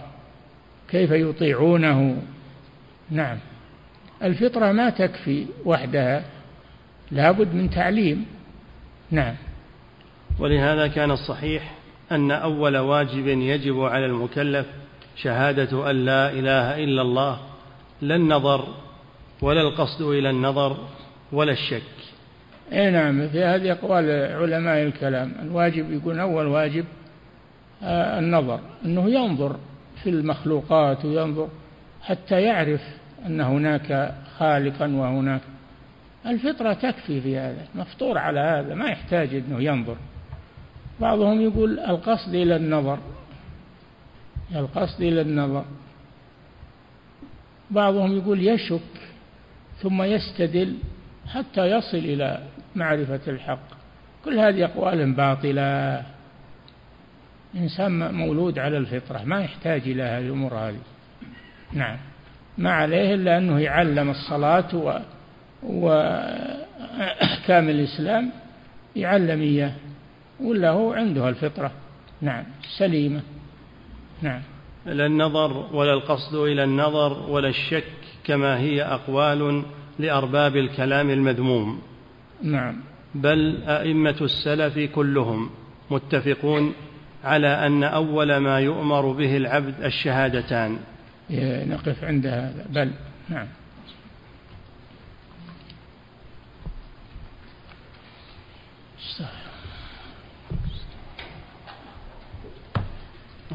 [0.88, 2.22] كيف يطيعونه.
[3.10, 3.38] نعم.
[4.22, 6.24] الفطرة ما تكفي وحدها.
[7.10, 8.26] لابد من تعليم.
[9.10, 9.34] نعم.
[10.38, 11.81] ولهذا كان الصحيح
[12.14, 14.66] أن أول واجب يجب على المكلف
[15.16, 17.38] شهادة أن لا إله إلا الله
[18.02, 18.68] لا النظر
[19.42, 20.76] ولا القصد إلى النظر
[21.32, 21.82] ولا الشك.
[22.72, 24.10] اي نعم في هذه أقوال
[24.42, 26.84] علماء الكلام الواجب يكون أول واجب
[27.82, 29.56] آه، النظر إنه ينظر
[30.02, 31.48] في المخلوقات وينظر
[32.02, 32.80] حتى يعرف
[33.26, 35.40] أن هناك خالقا وهناك.
[36.26, 39.96] الفطرة تكفي في هذا مفطور على هذا ما يحتاج أنه ينظر.
[41.02, 42.98] بعضهم يقول القصد إلى النظر.
[44.54, 45.64] القصد إلى النظر.
[47.70, 48.80] بعضهم يقول يشك
[49.82, 50.76] ثم يستدل
[51.28, 52.42] حتى يصل إلى
[52.76, 53.68] معرفة الحق.
[54.24, 56.02] كل هذه أقوال باطلة.
[57.54, 60.80] إنسان مولود على الفطرة ما يحتاج إلى هذه الأمور هذه.
[61.72, 61.96] نعم.
[62.58, 64.98] ما عليه إلا أنه يعلم الصلاة و
[65.62, 68.30] وأحكام الإسلام
[68.96, 69.72] يعلم إياه.
[70.42, 71.70] ولا هو عنده الفطرة؟
[72.20, 72.44] نعم
[72.78, 73.20] سليمة.
[74.22, 74.40] نعم.
[74.86, 77.84] لا النظر ولا القصد إلى النظر ولا الشك
[78.24, 79.62] كما هي أقوال
[79.98, 81.82] لأرباب الكلام المذموم.
[82.42, 82.76] نعم.
[83.14, 85.50] بل أئمة السلف كلهم
[85.90, 86.72] متفقون
[87.24, 90.78] على أن أول ما يؤمر به العبد الشهادتان.
[91.68, 92.66] نقف عند هذا.
[92.70, 92.90] بل
[93.28, 93.46] نعم.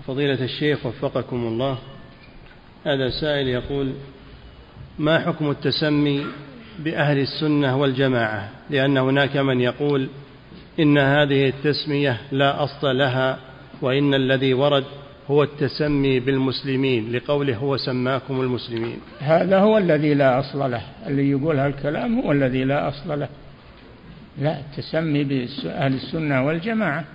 [0.08, 1.78] فضيلة الشيخ وفقكم الله.
[2.86, 3.94] هذا سائل يقول
[5.00, 6.26] ما حكم التسمي
[6.80, 10.08] بأهل السنة والجماعة؟ لأن هناك من يقول
[10.80, 13.40] إن هذه التسمية لا أصل لها
[13.82, 14.84] وإن الذي ورد
[15.32, 19.00] هو التسمي بالمسلمين لقوله هو سماكم المسلمين.
[19.20, 20.82] هذا هو الذي لا أصل له.
[21.08, 23.30] اللي يقول هالكلام هو الذي لا أصل له.
[24.42, 27.06] لا التسمي بأهل السنة والجماعة.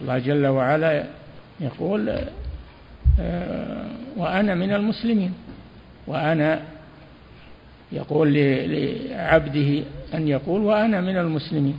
[0.00, 1.06] الله جل وعلا
[1.60, 2.18] يقول
[3.20, 5.32] آه، وأنا من المسلمين.
[6.06, 6.62] وأنا
[7.92, 9.82] يقول لعبده
[10.14, 11.78] أن يقول وأنا من المسلمين.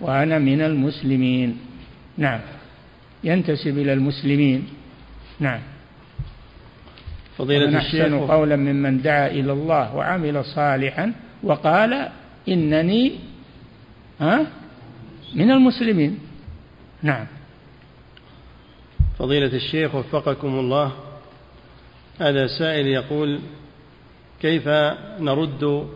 [0.00, 1.58] وأنا من المسلمين.
[2.18, 2.40] نعم.
[3.24, 4.68] ينتسب إلى المسلمين.
[5.40, 5.60] نعم.
[7.38, 12.08] فضيلة الشيخ قولا ممن دعا إلى الله وعمل صالحا وقال
[12.48, 13.12] إنني
[14.20, 14.46] ها
[15.34, 16.18] من المسلمين.
[17.02, 17.26] نعم.
[19.18, 20.92] فضيلة الشيخ وفقكم الله
[22.20, 23.40] هذا سائل يقول
[24.40, 24.68] كيف
[25.20, 25.86] نرد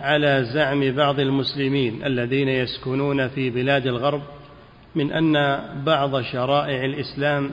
[0.00, 4.22] على زعم بعض المسلمين الذين يسكنون في بلاد الغرب
[4.94, 7.50] من أن بعض شرائع الإسلام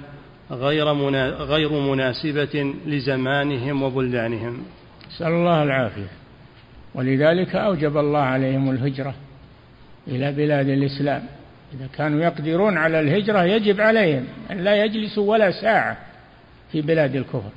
[0.51, 0.87] غير
[1.31, 4.63] غير مناسبة لزمانهم وبلدانهم.
[5.07, 6.07] نسأل الله العافية.
[6.95, 9.15] ولذلك أوجب الله عليهم الهجرة
[10.07, 11.23] إلى بلاد الإسلام.
[11.73, 15.97] إذا كانوا يقدرون على الهجرة يجب عليهم أن لا يجلسوا ولا ساعة
[16.71, 17.51] في بلاد الكفر.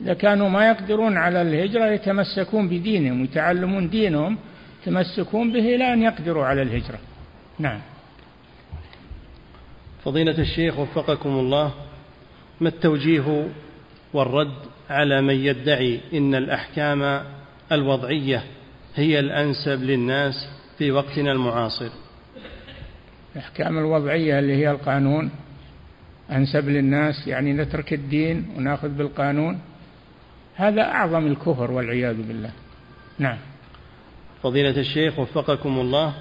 [0.00, 4.38] إذا كانوا ما يقدرون على الهجرة يتمسكون بدينهم ويتعلمون دينهم
[4.82, 6.98] يتمسكون به إلى أن يقدروا على الهجرة.
[7.58, 7.80] نعم.
[10.04, 11.74] فضيلة الشيخ وفقكم الله
[12.60, 13.48] ما التوجيه
[14.12, 14.56] والرد
[14.90, 17.22] على من يدعي إن الأحكام
[17.72, 18.44] الوضعية
[18.94, 20.48] هي الأنسب للناس
[20.78, 21.90] في وقتنا المعاصر
[23.36, 25.30] الأحكام الوضعية اللي هي القانون
[26.30, 29.60] أنسب للناس يعني نترك الدين ونأخذ بالقانون.
[30.54, 32.50] هذا أعظم الكفر والعياذ بالله.
[33.18, 33.38] نعم.
[34.42, 36.14] فضيلة الشيخ وفقكم الله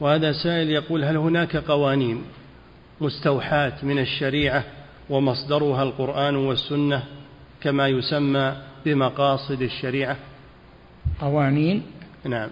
[0.00, 2.22] وهذا سائل يقول هل هناك قوانين
[3.00, 4.64] مستوحاة من الشريعة
[5.10, 7.02] ومصدرها القرآن والسنة
[7.60, 10.16] كما يسمى بمقاصد الشريعة؟
[11.20, 11.82] قوانين؟
[12.24, 12.48] نعم.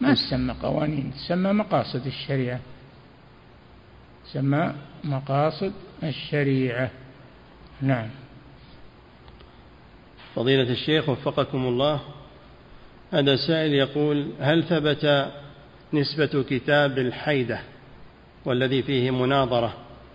[0.00, 2.60] ما تسمى قوانين تسمى مقاصد الشريعة.
[4.24, 6.90] تسمى مقاصد الشريعة.
[7.82, 8.08] نعم.
[10.34, 12.00] فضيلة الشيخ وفقكم الله
[13.12, 15.32] هذا سائل يقول هل ثبت
[15.92, 17.60] نسبة كتاب الحيدة
[18.44, 19.74] والذي فيه مناظرة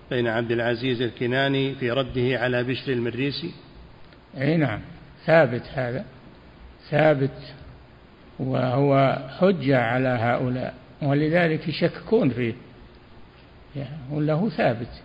[0.09, 3.51] بين عبد العزيز الكناني في رده على بشر المريسي؟
[4.37, 4.79] أي نعم
[5.25, 6.05] ثابت هذا.
[6.89, 7.53] ثابت
[8.39, 12.53] وهو حجة على هؤلاء ولذلك يشككون فيه.
[14.11, 15.01] وله ثابت.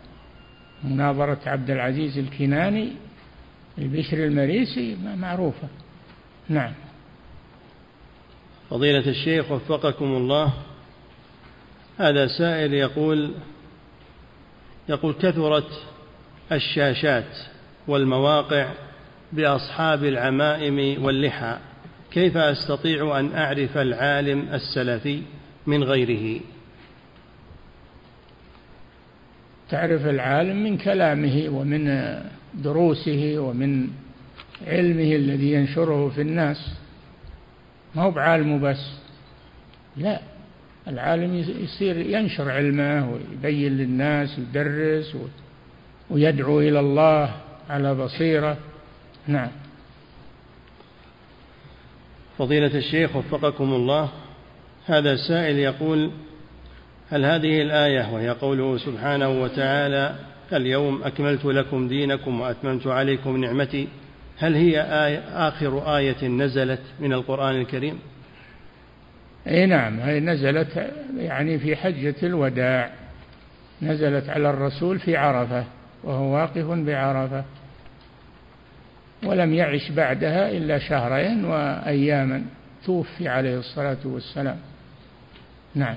[0.85, 2.93] مناظرة عبد العزيز الكناني
[3.79, 5.68] البشر المريسي معروفة.
[6.49, 6.73] نعم.
[8.70, 10.53] فضيلة الشيخ وفقكم الله.
[11.99, 13.35] هذا سائل يقول
[14.89, 15.83] يقول كثرت
[16.53, 17.39] الشاشات
[17.89, 18.68] والمواقع
[19.33, 21.59] بأصحاب العمائم واللحى
[22.11, 25.23] كيف أستطيع أن أعرف العالم السلفي
[25.66, 26.41] من غيره؟
[29.73, 32.14] تعرف العالم من كلامه ومن
[32.55, 33.89] دروسه ومن
[34.66, 36.75] علمه الذي ينشره في الناس.
[37.95, 38.91] ما هو بعالمه بس
[39.97, 40.20] لا
[40.89, 45.16] العالم يصير ينشر علمه ويبين للناس ويدرس
[46.11, 47.35] ويدعو إلى الله
[47.70, 48.57] على بصيرة.
[49.27, 49.51] نعم.
[52.39, 54.09] فضيلة الشيخ وفقكم الله
[54.87, 56.11] هذا سائل يقول
[57.12, 60.14] هل هذه الآية وهي قوله سبحانه وتعالى
[60.52, 63.88] اليوم أكملت لكم دينكم وأتممت عليكم نعمتي
[64.38, 67.98] هل هي آية آخر آية نزلت من القرآن الكريم؟
[69.46, 72.90] إي نعم هي نزلت يعني في حجة الوداع
[73.82, 75.64] نزلت على الرسول في عرفة
[76.04, 77.44] وهو واقف بعرفة
[79.24, 82.44] ولم يعش بعدها إلا شهرين وأياما
[82.84, 84.56] توفي عليه الصلاة والسلام
[85.74, 85.96] نعم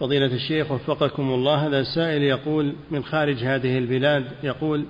[0.00, 4.84] فضيلة الشيخ وفقكم الله هذا السائل يقول من خارج هذه البلاد يقول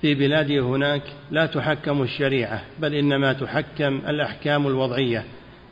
[0.00, 5.24] في بلادي هناك لا تحكم الشريعة بل إنما تحكم الأحكام الوضعية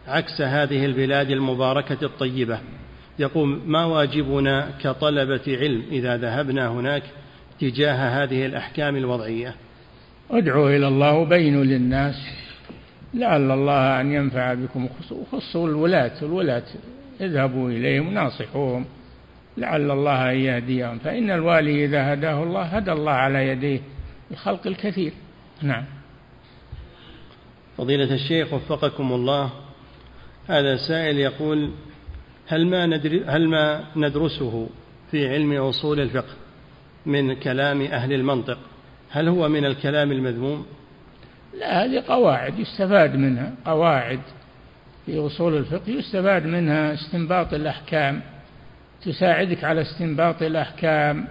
[0.09, 2.59] عكس هذه البلاد المباركة الطيبة.
[3.18, 7.03] يقول ما واجبنا كطلبة علم إذا ذهبنا هناك
[7.61, 9.55] تجاه هذه الأحكام الوضعية؟
[10.30, 12.14] ادعوا إلى الله وبينوا للناس
[13.14, 14.88] لعل الله أن ينفع بكم
[15.32, 16.62] خصوا الولاة الولاة
[17.21, 18.85] اذهبوا إليهم ناصحوهم
[19.57, 20.99] لعل الله أن يهديهم.
[20.99, 23.81] فإن الوالي إذا هداه الله هدى الله على يديه
[24.31, 25.12] الخلق الكثير.
[25.62, 25.85] نعم.
[27.79, 29.51] فضيلة الشيخ وفقكم الله.
[30.47, 31.71] هذا سائل يقول
[32.47, 34.69] هل ما, ندر هل ما ندرسه
[35.11, 36.35] في علم أصول الفقه
[37.07, 38.59] من كلام أهل المنطق؟
[39.11, 40.67] هل هو من الكلام المذموم؟
[41.61, 43.55] لا هذه قواعد يستفاد منها.
[43.65, 44.21] قواعد.
[45.07, 48.23] في أصول الفقه يستفاد منها استنباط الأحكام.
[49.03, 51.29] تساعدك على استنباط الأحكام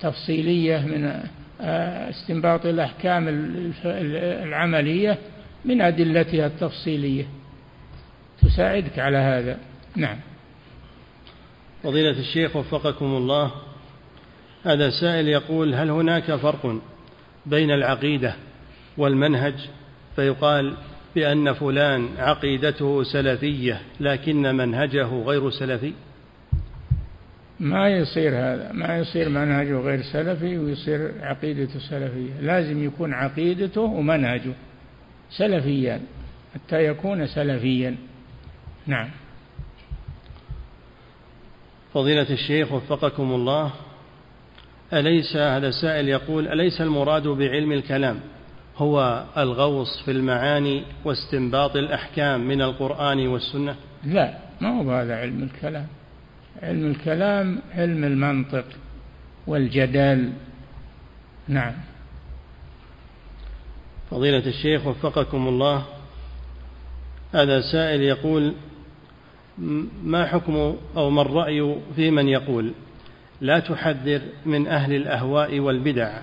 [0.00, 1.20] تفصيلية من
[1.60, 3.24] آه، استنباط الأحكام
[3.84, 5.18] العملية
[5.64, 7.26] من أدلتها التفصيلية.
[8.42, 9.58] تساعدك على هذا.
[9.96, 10.16] نعم.
[11.82, 13.50] فضيلة الشيخ وفقكم الله
[14.64, 16.80] هذا سائل يقول هل هناك فرق
[17.46, 18.34] بين العقيدة
[18.96, 19.54] والمنهج؟
[20.16, 20.76] فيقال
[21.14, 25.92] بأن فلان عقيدته سلفية لكن منهجه غير سلفي؟
[27.60, 32.40] ما يصير هذا ما يصير منهجه غير سلفي ويصير عقيدته سلفية.
[32.40, 34.52] لازم يكون عقيدته ومنهجه
[35.30, 36.00] سلفيا
[36.54, 37.96] حتى يكون سلفيا.
[38.86, 39.08] نعم.
[41.94, 43.72] فضيلة الشيخ وفقكم الله
[44.92, 48.20] أليس هذا السائل يقول أليس المراد بعلم الكلام؟
[48.76, 55.86] هو الغوص في المعاني واستنباط الأحكام من القرآن والسنة؟ لا ما هو هذا علم الكلام.
[56.62, 58.64] علم الكلام علم المنطق
[59.46, 60.32] والجدال
[61.48, 61.72] نعم.
[64.10, 65.84] فضيلة الشيخ وفقكم الله
[67.34, 68.54] هذا سائل يقول
[70.04, 72.72] ما حكم أو ما الرأي في من يقول
[73.40, 76.18] لا تحذر من أهل الأهواء والبدع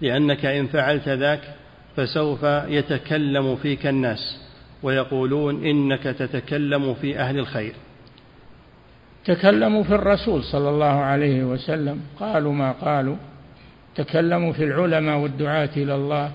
[0.00, 1.54] لأنك إن فعلت ذاك
[1.98, 4.38] فسوف يتكلم فيك الناس
[4.82, 7.72] ويقولون إنك تتكلم في أهل الخير.
[9.24, 13.16] تكلموا في الرسول صلى الله عليه وسلم قالوا ما قالوا.
[13.94, 16.32] تكلموا في العلماء والدعاة إلى الله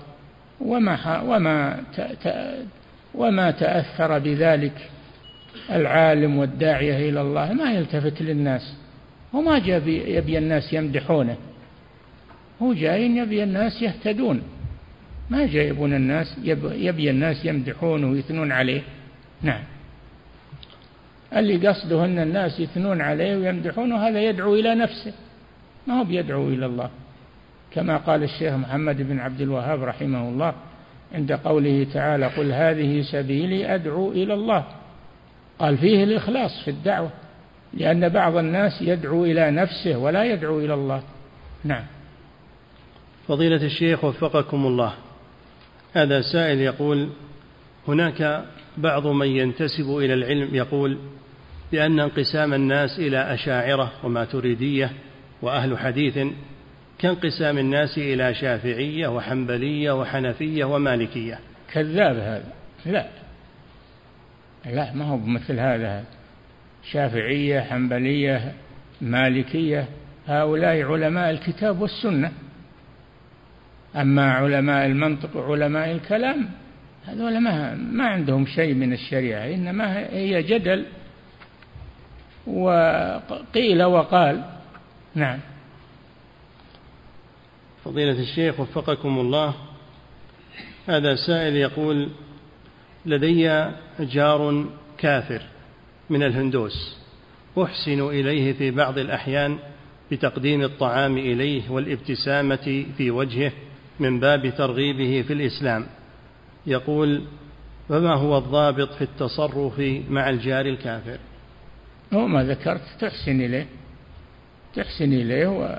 [0.60, 1.80] وما وما
[3.14, 4.90] وما تأثر بذلك
[5.70, 7.52] العالم والداعية إلى الله.
[7.52, 8.74] ما يلتفت للناس
[9.32, 11.36] وما جاء يبي الناس يمدحونه.
[12.62, 14.42] هو جاي يبي الناس يهتدون.
[15.30, 18.82] ما جاي يبون الناس يبي الناس يمدحونه ويثنون عليه.
[19.42, 19.62] نعم.
[21.36, 25.12] اللي قصده أن الناس يثنون عليه ويمدحونه هذا يدعو إلى نفسه.
[25.86, 26.90] ما هو بيدعو إلى الله.
[27.70, 30.54] كما قال الشيخ محمد بن عبد الوهاب رحمه الله
[31.14, 34.64] عند قوله تعالى قل هذه سبيلي أدعو إلى الله.
[35.58, 37.10] قال فيه الإخلاص في الدعوة
[37.74, 41.02] لأن بعض الناس يدعو إلى نفسه ولا يدعو إلى الله.
[41.64, 41.84] نعم.
[43.28, 44.94] فضيلة الشيخ وفقكم الله.
[45.94, 47.08] هذا سائل يقول
[47.88, 48.44] هناك
[48.76, 50.98] بعض من ينتسب إلى العلم يقول
[51.72, 54.90] بأن انقسام الناس إلى أشاعرة وماتريدية
[55.42, 56.18] وأهل حديث
[56.98, 61.38] كانقسام الناس إلى شافعية وحنبلية وحنفية ومالكية.
[61.72, 62.52] كذاب هذا.
[62.86, 63.06] لا.
[64.66, 66.04] لا ما هو مثل هذا.
[66.90, 68.52] شافعية حنبلية
[69.00, 69.88] مالكية
[70.26, 72.32] هؤلاء علماء الكتاب والسنة.
[73.96, 76.48] أما علماء المنطق وعلماء الكلام
[77.06, 80.84] هذول ما, ما عندهم شيء من الشريعة إنما هي جدل.
[82.46, 84.44] وقيل وقال.
[85.14, 85.38] نعم.
[87.84, 89.54] فضيلة الشيخ وفقكم الله
[90.86, 92.08] هذا سائل يقول
[93.06, 93.70] لدي
[94.00, 94.64] جار
[94.98, 95.42] كافر
[96.10, 96.96] من الهندوس
[97.62, 99.58] أحسن إليه في بعض الأحيان
[100.12, 103.52] بتقديم الطعام إليه والابتسامة في وجهه
[104.00, 105.86] من باب ترغيبه في الإسلام.
[106.66, 107.22] يقول
[107.88, 111.18] فما هو الضابط في التصرف مع الجار الكافر؟
[112.12, 113.66] هو ما ذكرت تحسن إليه
[114.74, 115.78] تحسن إليه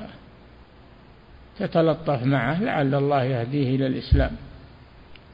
[1.59, 4.31] وتتلطف معه لعل الله يهديه إلى الإسلام.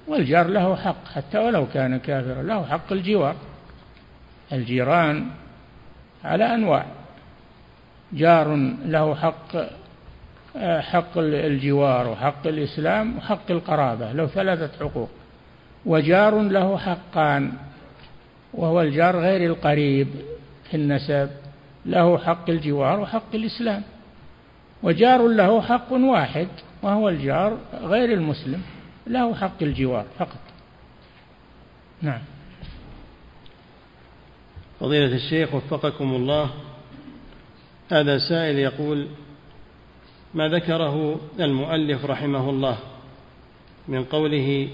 [0.08, 3.36] والجار له حق حتى ولو كان كافرا له حق الجوار.
[4.54, 5.28] الجيران
[6.24, 6.86] على أنواع.
[8.14, 8.56] جار
[8.86, 9.56] له حق
[10.60, 15.10] حق الجوار وحق الإسلام وحق القرابة له ثلاثة حقوق.
[15.86, 17.54] وجار له حقان
[18.54, 20.08] وهو الجار غير القريب
[20.70, 21.30] في النسب
[21.86, 23.84] له حق الجوار وحق الإسلام.
[24.84, 26.48] وجار له حق واحد
[26.82, 28.62] وهو الجار غير المسلم
[29.08, 30.40] له حق الجوار فقط.
[32.02, 32.22] نعم.
[34.80, 36.50] فضيلة الشيخ وفقكم الله.
[37.92, 39.08] هذا سائل يقول
[40.34, 42.78] ما ذكره المؤلف رحمه الله
[43.88, 44.70] من قوله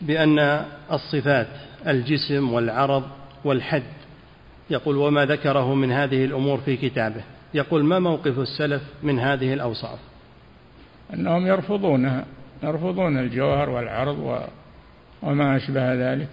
[0.00, 1.48] بأن الصفات
[1.86, 3.02] الجسم والعرض
[3.44, 3.82] والحد.
[4.70, 7.24] يقول وما ذكره من هذه الأمور في كتابه.
[7.54, 9.98] يقول ما موقف السلف من هذه الأوصاف؟
[11.14, 12.24] أنهم يرفضونها
[12.62, 14.48] يرفضون الجوهر والعرض
[15.22, 16.28] وما أشبه ذلك.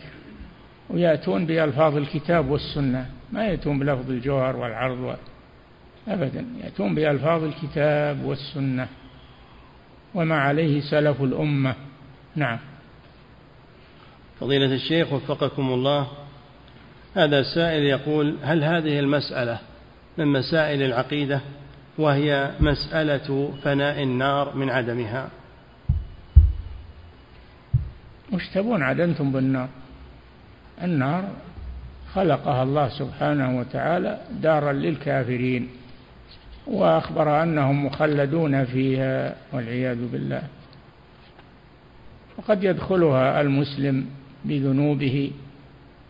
[0.89, 5.13] ويأتون بألفاظ الكتاب والسنة ما يأتون بلفظ الجوهر والعرض و...
[6.07, 8.87] أبدا يأتون بألفاظ الكتاب والسنة
[10.13, 11.75] وما عليه سلف الأمة.
[12.35, 12.59] نعم.
[14.39, 16.07] فضيلة الشيخ وفقكم الله
[17.15, 19.59] هذا سائل يقول هل هذه المسألة
[20.17, 21.41] من مسائل العقيدة؟
[21.97, 25.29] وهي مسألة فناء النار من عدمها.
[28.33, 29.69] وش تبون عاد أنتم بالنار؟
[30.83, 31.29] النار
[32.13, 35.69] خلقها الله سبحانه وتعالى دارا للكافرين.
[36.67, 40.43] وأخبر أنهم مخلدون فيها والعياذ بالله.
[42.37, 44.05] وقد يدخلها المسلم
[44.45, 45.31] بذنوبه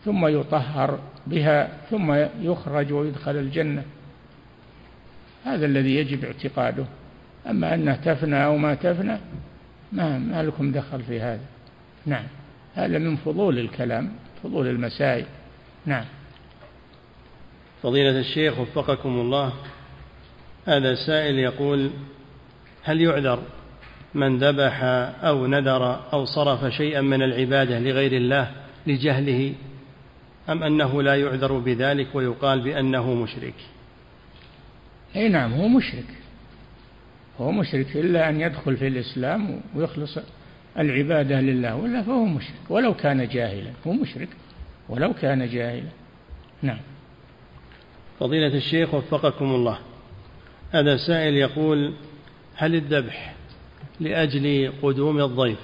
[0.04, 3.82] ثم يطهر بها ثم يخرج ويدخل الجنة.
[5.44, 6.84] هذا الذي يجب اعتقاده.
[7.46, 9.18] أما أنها تفنى أو ما تفنى
[9.92, 11.44] ما, ما لكم دخل في هذا.
[12.06, 12.24] نعم.
[12.74, 15.24] هذا من فضول الكلام فضول المسائل.
[15.86, 16.04] نعم.
[17.82, 19.52] فضيلة الشيخ وفقكم الله.
[20.66, 21.90] هذا سائل يقول
[22.82, 23.42] هل يعذر
[24.14, 24.80] من ذبح
[25.24, 28.50] أو نذر أو صرف شيئا من العبادة لغير الله
[28.86, 29.54] لجهله
[30.48, 33.54] أم أنه لا يعذر بذلك ويقال بأنه مشرك؟
[35.16, 36.04] أي نعم هو مشرك.
[37.40, 40.18] هو مشرك إلا أن يدخل في الإسلام ويخلص
[40.78, 42.70] العبادة لله ولا فهو مشرك.
[42.70, 44.28] ولو كان جاهلا هو مشرك.
[44.88, 45.88] ولو كان جاهلا
[46.62, 46.80] نعم.
[48.20, 49.78] فضيلة الشيخ وفقكم الله.
[50.72, 51.92] هذا سائل يقول
[52.56, 53.34] هل الذبح
[54.00, 55.58] لأجل قدوم الضيف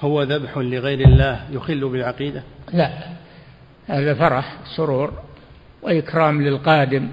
[0.00, 2.90] هو ذبح لغير الله يخل بالعقيدة؟ لا
[3.86, 5.12] هذا فرح سرور
[5.82, 7.08] وإكرام للقادم.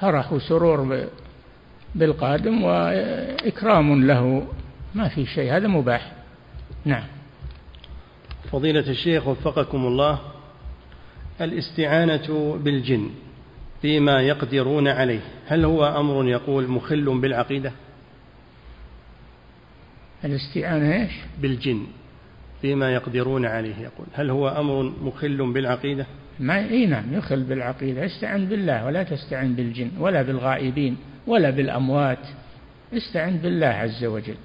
[0.00, 1.06] فرح وسرور
[1.94, 4.46] بالقادم وإكرام له.
[4.94, 6.12] ما في شيء هذا مباح.
[6.84, 7.04] نعم.
[8.52, 10.18] فضيلة الشيخ وفقكم الله
[11.40, 13.10] الاستعانة بالجن.
[13.82, 15.20] فيما يقدرون عليه.
[15.46, 17.72] هل هو أمر يقول مخل بالعقيدة؟
[20.24, 21.86] الاستعانة إيش؟ بالجن.
[22.60, 24.06] فيما يقدرون عليه يقول.
[24.12, 26.06] هل هو أمر مخل بالعقيدة؟
[26.40, 28.06] ما إي نعم يخل بالعقيدة.
[28.06, 32.26] استعن بالله ولا تستعن بالجن ولا بالغائبين ولا بالأموات.
[32.92, 34.36] استعن بالله عز وجل.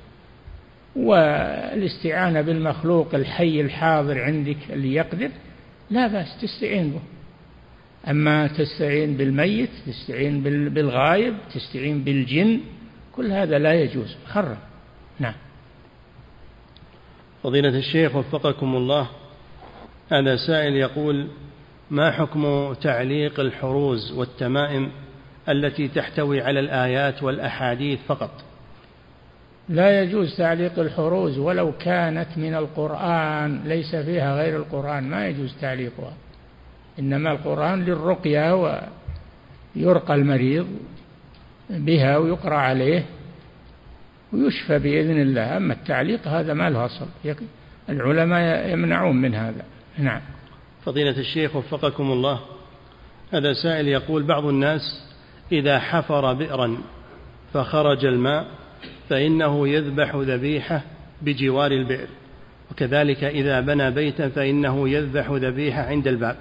[0.95, 5.29] والاستعانة بالمخلوق الحي الحاضر عندك اللي يقدر
[5.89, 6.99] لا بأس تستعين به.
[8.07, 12.59] أما تستعين بالميت تستعين بالغايب تستعين بالجن
[13.15, 14.15] كل هذا لا يجوز.
[14.25, 14.57] محرم
[15.19, 15.33] نعم.
[17.43, 19.07] فضيلة الشيخ وفقكم الله
[20.11, 21.27] هذا سائل يقول
[21.91, 24.91] ما حكم تعليق الحروز والتمائم
[25.49, 28.31] التي تحتوي على الآيات والأحاديث فقط؟
[29.69, 36.13] لا يجوز تعليق الحروز ولو كانت من القرآن ليس فيها غير القرآن ما يجوز تعليقها.
[36.99, 38.55] إنما القرآن للرقية
[39.75, 40.67] ويرقى المريض
[41.69, 43.05] بها ويقرأ عليه
[44.33, 45.57] ويشفى بإذن الله.
[45.57, 47.05] أما التعليق هذا ما له أصل.
[47.89, 49.65] العلماء يمنعون من هذا.
[49.97, 50.21] نعم.
[50.85, 52.39] فضيلة الشيخ وفقكم الله.
[53.33, 54.81] هذا سائل يقول بعض الناس
[55.51, 56.77] إذا حفر بئرا
[57.53, 58.47] فخرج الماء
[59.09, 60.81] فإنه يذبح ذبيحة
[61.21, 62.07] بجوار البئر.
[62.71, 66.35] وكذلك إذا بنى بيتا فإنه يذبح ذبيحة عند الباب.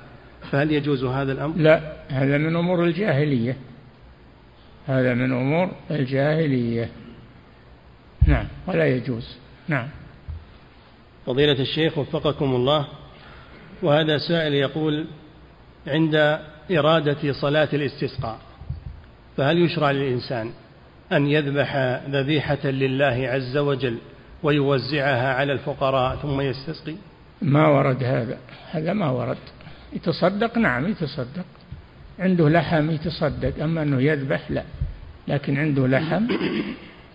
[0.51, 3.57] فهل يجوز هذا الأمر؟ لا هذا من أمور الجاهلية.
[4.86, 6.88] هذا من أمور الجاهلية.
[8.26, 9.36] نعم ولا يجوز.
[9.68, 9.88] نعم.
[11.26, 12.86] فضيلة الشيخ وفقكم الله.
[13.82, 15.07] وهذا سائل يقول
[15.86, 16.38] عند
[16.70, 18.38] إرادة صلاة الاستسقاء
[19.36, 20.51] فهل يشرع للإنسان
[21.12, 21.76] أن يذبح
[22.09, 23.99] ذبيحة لله عز وجل
[24.42, 26.95] ويوزعها على الفقراء ثم يستسقي؟
[27.42, 28.38] ما ورد هذا.
[28.70, 29.36] هذا ما ورد.
[29.95, 31.45] يتصدق؟ نعم يتصدق.
[32.18, 34.64] عنده لحم يتصدق أما أنه يذبح لا.
[35.28, 36.26] لكن عنده لحم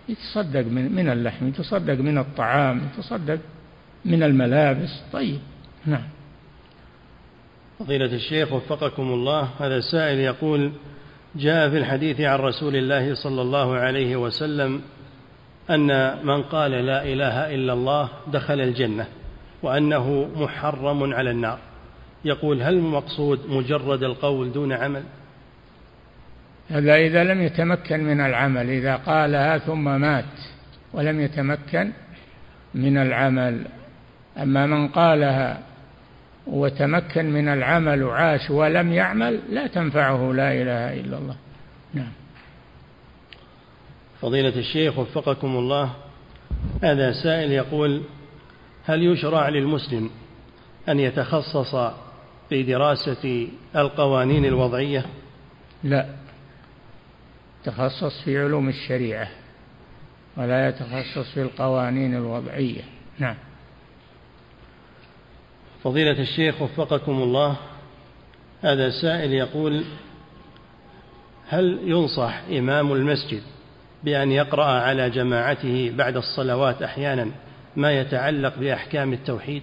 [0.08, 3.38] يتصدق من, من اللحم يتصدق من الطعام يتصدق
[4.04, 5.02] من الملابس.
[5.12, 5.38] طيب
[5.86, 6.08] نعم.
[7.78, 10.72] فضيلة الشيخ وفقكم الله هذا سائل يقول
[11.36, 14.82] جاء في الحديث عن رسول الله صلى الله عليه وسلم
[15.70, 19.06] أن من قال لا إله إلا الله دخل الجنة
[19.62, 21.58] وأنه محرم على النار.
[22.24, 25.02] يقول هل المقصود مجرد القول دون عمل؟
[26.68, 30.24] هذا إذا لم يتمكن من العمل إذا قالها ثم مات
[30.92, 31.92] ولم يتمكن
[32.74, 33.66] من العمل.
[34.38, 35.62] أما من قالها
[36.46, 41.36] وتمكن من العمل وعاش ولم يعمل لا تنفعه لا إله إلا الله.
[41.94, 42.12] نعم.
[44.20, 45.90] فضيلة الشيخ وفقكم الله
[46.82, 48.02] هذا سائل يقول
[48.84, 50.10] هل يشرع للمسلم
[50.88, 51.74] أن يتخصص
[52.50, 55.06] في دراسة القوانين الوضعية؟
[55.84, 56.06] لا.
[57.64, 59.28] تخصص في علوم الشريعة
[60.36, 62.82] ولا يتخصص في القوانين الوضعية.
[63.18, 63.34] نعم.
[65.84, 67.56] فضيلة الشيخ وفقكم الله
[68.62, 69.84] هذا سائل يقول
[71.48, 73.42] هل ينصح إمام المسجد
[74.04, 77.30] بأن يقرأ على جماعته بعد الصلوات أحيانا
[77.76, 79.62] ما يتعلق بأحكام التوحيد؟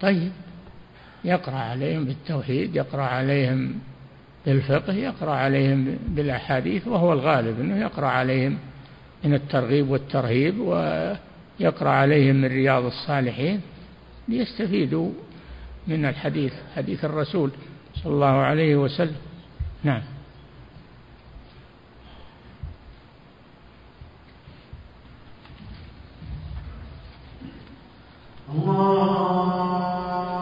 [0.00, 0.32] طيب.
[1.24, 3.74] يقرأ عليهم بالتوحيد يقرأ عليهم
[4.46, 8.58] بالفقه يقرأ عليهم بالأحاديث وهو الغالب أنه يقرأ عليهم
[9.24, 13.60] من الترغيب والترهيب ويقرأ عليهم من رياض الصالحين
[14.28, 15.10] ليستفيدوا
[15.86, 17.50] من الحديث حديث الرسول
[17.94, 19.16] صلى الله عليه وسلم.
[19.84, 20.02] نعم.
[28.54, 30.41] الله.